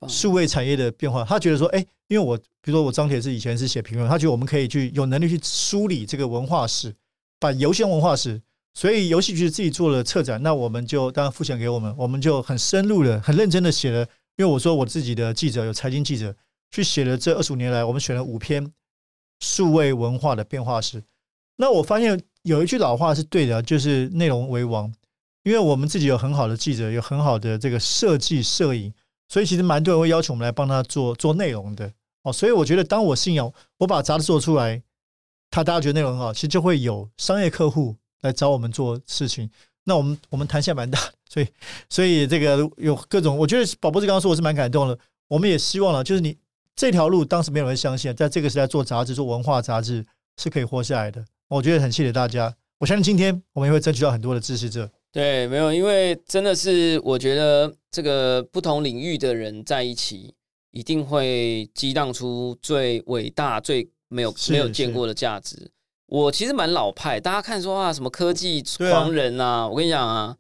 [0.10, 1.24] 数位产业的变化。
[1.24, 1.80] 他觉得说，哎，
[2.10, 6.94] 因为我比如说我张铁是以前是写评论，他觉得我们可以去有能力去梳理这个文化史。
[7.42, 8.40] 把游戏文化史，
[8.76, 14.08] 所以游戏局自己做了策展，那我们就当然付钱给我们，我们就很深入的、很认真的写了。
[14.38, 16.36] 因为我说我自己的记者有财经记者
[16.70, 18.72] 去写了这二十五年来，我们选了五篇
[19.40, 21.04] 数位文化的变化史。
[21.58, 24.94] 那我发现有一句老话是对的，就是内容为王。
[25.44, 28.94] 因为我们自己有很好的记者，有很好的这个设计摄影，
[29.28, 31.92] 所以其实蛮多人会邀请我们来帮他做做内容的。
[32.22, 34.84] 哦，所以我觉得当我信仰我把杂志做出来。
[35.52, 39.48] 他大家觉得内容很好，其实就会有商业客户来找我们做事情。
[39.84, 40.98] 那我们我们弹性蛮大，
[41.30, 41.48] 所以
[41.90, 44.98] 所以这个有各种，我觉得宝博士刚刚说我是蛮感动的。
[45.28, 46.38] 我们也希望了，就是你
[46.76, 50.06] 这条路当时没有人相信，在这个时代做杂志、做文化杂志
[50.38, 51.24] 是可以活下来的。
[51.50, 54.90] 我觉得很谢谢大家，我相信今天我们也会争取到很多的支持者。
[55.12, 60.34] 对，没有，因为真的是我觉得这个不同领域的人在一起，
[60.72, 63.90] 一定会激荡出最伟大、最。
[64.12, 65.72] 没有没有见过的价值。
[66.08, 70.36] 我其实蛮老派，大家看说啊，什么科技狂人啊，我跟你讲啊，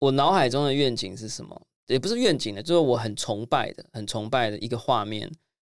[0.00, 1.58] 我脑海中的愿景是什么？
[1.86, 5.30] 也不是愿景的，就是我很崇拜的、很崇拜的一个画面，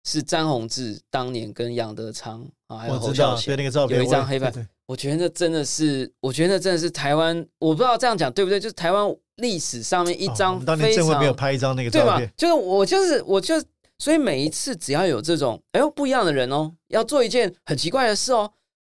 [0.04, 4.52] 是詹宏志当年跟杨德昌啊，还有侯孝贤那个照片，有一张黑白。
[4.84, 8.60] 我觉得真的是，我觉得真的是台湾，我不知道这样讲对不对？
[8.60, 13.54] 就是台湾历史上面一张，当年政有拍一张那个照片，就是我就是我就。
[14.02, 18.50] 所以每一次只要有这种哎呦不一样的人哦，要做一件很奇怪的事哦，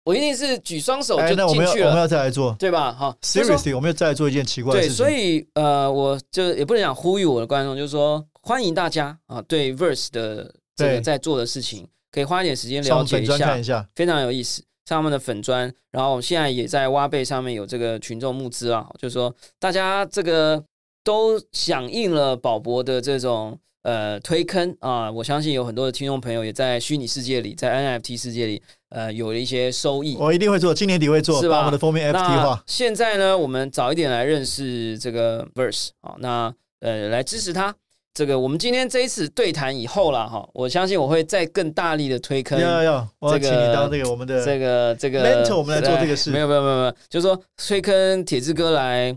[0.03, 1.37] 我一定是举双手就进
[1.67, 1.89] 去了。
[1.89, 2.91] 我们要再来做，对吧？
[2.91, 4.97] 哈，Seriously，我们要再来做一件奇怪的事情。
[4.97, 14.63] 对，所以呃，我就也不能讲呼吁我的观众，就是说欢迎大家啊，对 Verse 的这个在做的事情，可以花一点时间了解一下，非常有意思。
[14.87, 20.65] 像他们的粉砖，然后现在也在挖贝上面有这个群众募资啊，就是说大家这个
[21.05, 23.59] 都响应了宝博的这种。
[23.85, 25.13] 呃，推坑啊！
[25.13, 30.17] 我相信有很多的听众朋友也在虚拟世界里，在 NFT 世界里，呃，有了一些收益。
[30.19, 31.59] 我一定会做，今年底会做，是吧？
[31.59, 32.63] 我们的封面 NFT 化。
[32.67, 37.75] 现在呢，我们早一点来认识这个 Verse 啊，那呃，来支持他。
[38.15, 42.59] 这个我们今天这一次对谈以后了哈，我相信我会再更大力的推坑。
[42.59, 46.31] 要要，我要请你当这个我们的这个这个 mentor，我们来做这个事。
[46.31, 49.15] 没有没有没有没有，就是说推坑铁志哥来。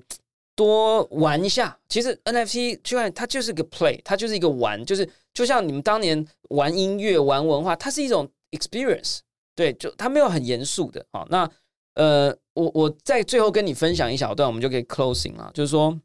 [0.57, 9.19] 多玩一下，其实 NFT 就看它就是个 play，它就是一个玩，就是就像你们当年玩音乐、玩文化，它是一种 experience，
[9.55, 11.23] 对，就它没有很严肃的啊。
[11.29, 11.47] 那
[11.93, 15.51] 呃，我我在最后跟你分享一小段，我们就可以 closing 了。
[15.53, 15.95] 就是说，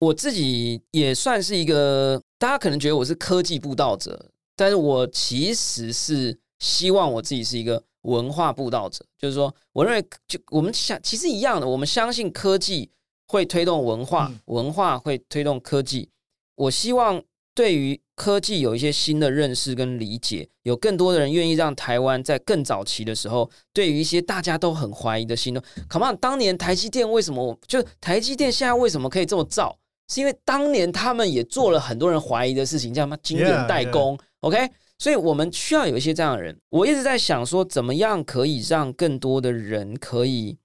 [0.00, 9.04] 我自己也算是一个，大家可能觉得我是科技布道者，但是我其实是希望我自己是一个文化布道者。
[9.16, 12.90] 就是说，我认为就我们相其实一样的，我们相信科技。
[13.28, 16.08] 会推动文化，文化会推动科技。
[16.56, 17.22] 我希望
[17.54, 29.78] 对于科技有一些新的认识跟理解，有更多的人愿意让台湾在更早期的时候，对于一些大家都很怀疑的新东，Come on，当年台积电为什么就台积电现在为什么可以这么造？
[30.08, 34.68] 是因为当年他们也做了很多人怀疑的事情，叫什么晶圆代工？OK，
[34.98, 36.58] 所以我们需要有一些这样的人。
[36.70, 40.56] 我一直在想说，怎么样可以让更多的人可以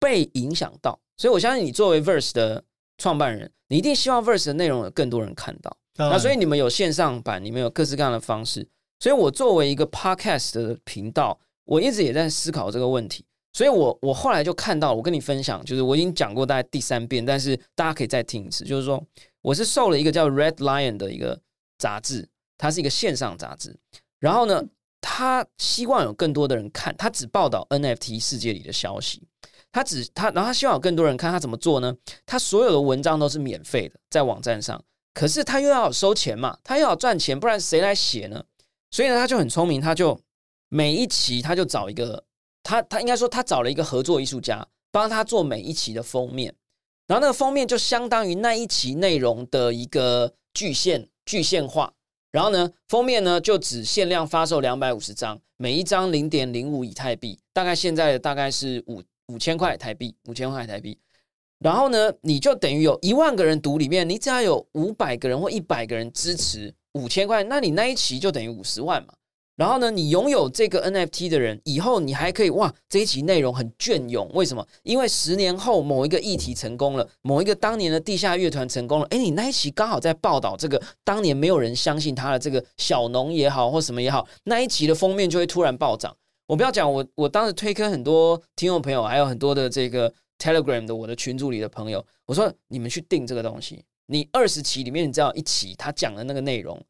[0.00, 0.98] 被影响到。
[1.18, 2.64] 所以，我相信你作为 Verse 的
[2.96, 5.76] 创办人，你一定希望 Verse 的内容有更多人看到。
[5.96, 8.66] 那所以你们有线上版，你们有各式各样的方式。
[9.00, 13.24] 所以我作为一个 Podcast 的频道，我一直也在思考这个问题。
[13.52, 18.64] 所以我我后来就看到，我跟你分享，就是我已经讲过大概第三遍，但是大家可以再听一次。
[18.64, 19.04] 就是说，
[19.42, 21.36] 我是受了一个叫 Red Lion 的一个
[21.78, 23.76] 杂志，它是一个线上杂志。
[24.20, 24.62] 然后呢，
[25.00, 29.26] 他希望有更多的人看，他只报道 NFT 世界里的消息。
[29.70, 31.94] 他只他，然后他希望有更多人看他怎么做呢？
[32.24, 34.82] 他所有的文章都是免费的，在网站上。
[35.12, 38.44] 可是他又要收钱嘛，他又要赚钱，不然谁来写呢？
[38.90, 40.18] 所以呢，他就很聪明，他就
[40.68, 42.24] 每一期他就找一个
[42.62, 46.54] 他他应该说他找了一个合作艺术家帮他做每一期的封面，
[47.06, 51.92] 然后那个封面就相当于那一期内容的一个具现具现化。
[52.30, 59.02] 然后呢，封面呢就只限量发售两百五十张，每一张零点零五以太币，大概现在的大概是五。
[59.28, 60.98] 五千块台币，五千块台币，
[61.58, 69.14] 然后呢，你就等于有一万个人读里面，你只要有五百个人或一百个人支持五千块，那你那一期就等于五十万嘛。
[69.54, 74.30] 然后呢，你拥有这个 NFT 的人，以后你还可以哇，这一期内容很隽永。
[74.32, 74.64] 为什么？
[74.84, 86.16] 因为十年后某一个议题成功了，某一个当年的地下乐团成功了，哎，你那一期刚好在报道这个当年没有人相信他的这个小农也好或什么也好，那一期的封面就会突然暴涨。
[86.48, 96.82] 我不要讲，我我当时推坑很多听众朋友，还有很多的这个 Telegram 的我的群组里的朋友，我说你们去订这个东西，你二十期里面你知道一期他讲的那个内容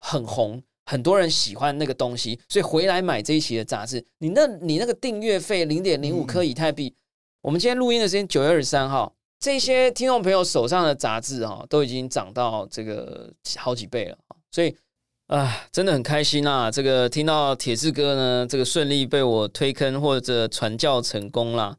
[0.00, 0.62] 很红。
[0.88, 4.06] 很多人喜欢那个东西，所以回来买这一期的杂志。
[4.18, 6.94] 你那，你那个订阅费零点零五颗以太币。
[7.40, 14.16] 我们今天录音的时间九月二十三号，这些听众朋友手上的杂志哈，都已经涨到这个好几倍了
[14.52, 14.76] 所以
[15.26, 16.70] 啊，真的很开心啊！
[16.70, 21.76] 这个听到铁志哥呢，这个顺利被我推坑或者传教成功了。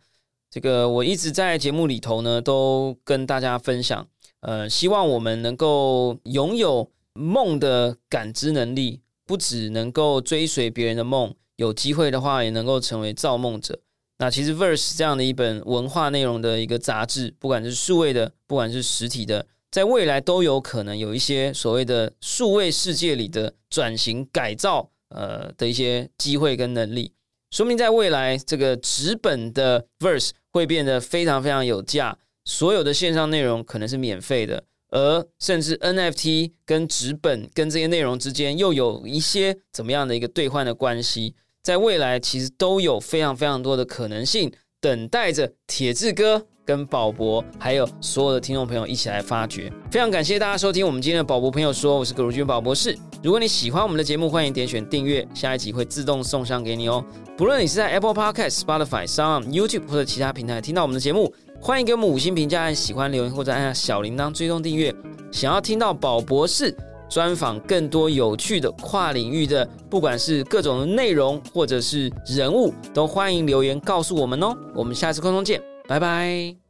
[0.50, 4.08] 这个我一直在节目里头呢，都跟大家分享，
[4.42, 6.92] 呃，希望我们能够拥有。
[7.20, 13.80] 梦的感知能力不只能够追随别人的梦，有机会的话也能够成为造梦者。
[14.20, 27.14] 那其实 Verse 这样的一本文化内容的一个杂志，不管是数位的，不管是实体的，在未来都有可能有一些所谓的数位世界里的转型改造，呃的一些机会跟能力。
[27.52, 34.64] 说明在未来，这个纸本的 Verse 会变得非常非常有价，所有的线上内容可能是免费的。
[34.90, 44.50] 而甚至 NFT 跟纸本跟这些内容之间又有一些怎么样的一个兑换的关系，在未来其实都有非常非常多的可能性
[44.80, 49.72] 等待着铁志哥跟宝博还有所有的听众朋友一起来发掘。
[49.90, 52.94] 非常感谢大家收听我们今天的宝博朋友说，我是葛如君宝博士。
[53.24, 57.02] 如果你喜欢我们的节目，欢迎点选订阅，下一集会自动送上给你哦。
[57.38, 61.34] 不论你是在 Apple Podcast、Spotify、Sound、YouTube 或者其他平台听到我们的节目。
[61.62, 64.94] 欢迎给我们五星评价，按喜欢留言或者按下小铃铛追踪订阅。
[65.32, 66.76] 想要听到宝博士
[67.10, 74.54] 专访更多有趣的跨领域的，不管是各种内容或者是人物，都欢迎留言告诉我们哦。
[74.76, 76.67] 我们下次空中见，拜拜。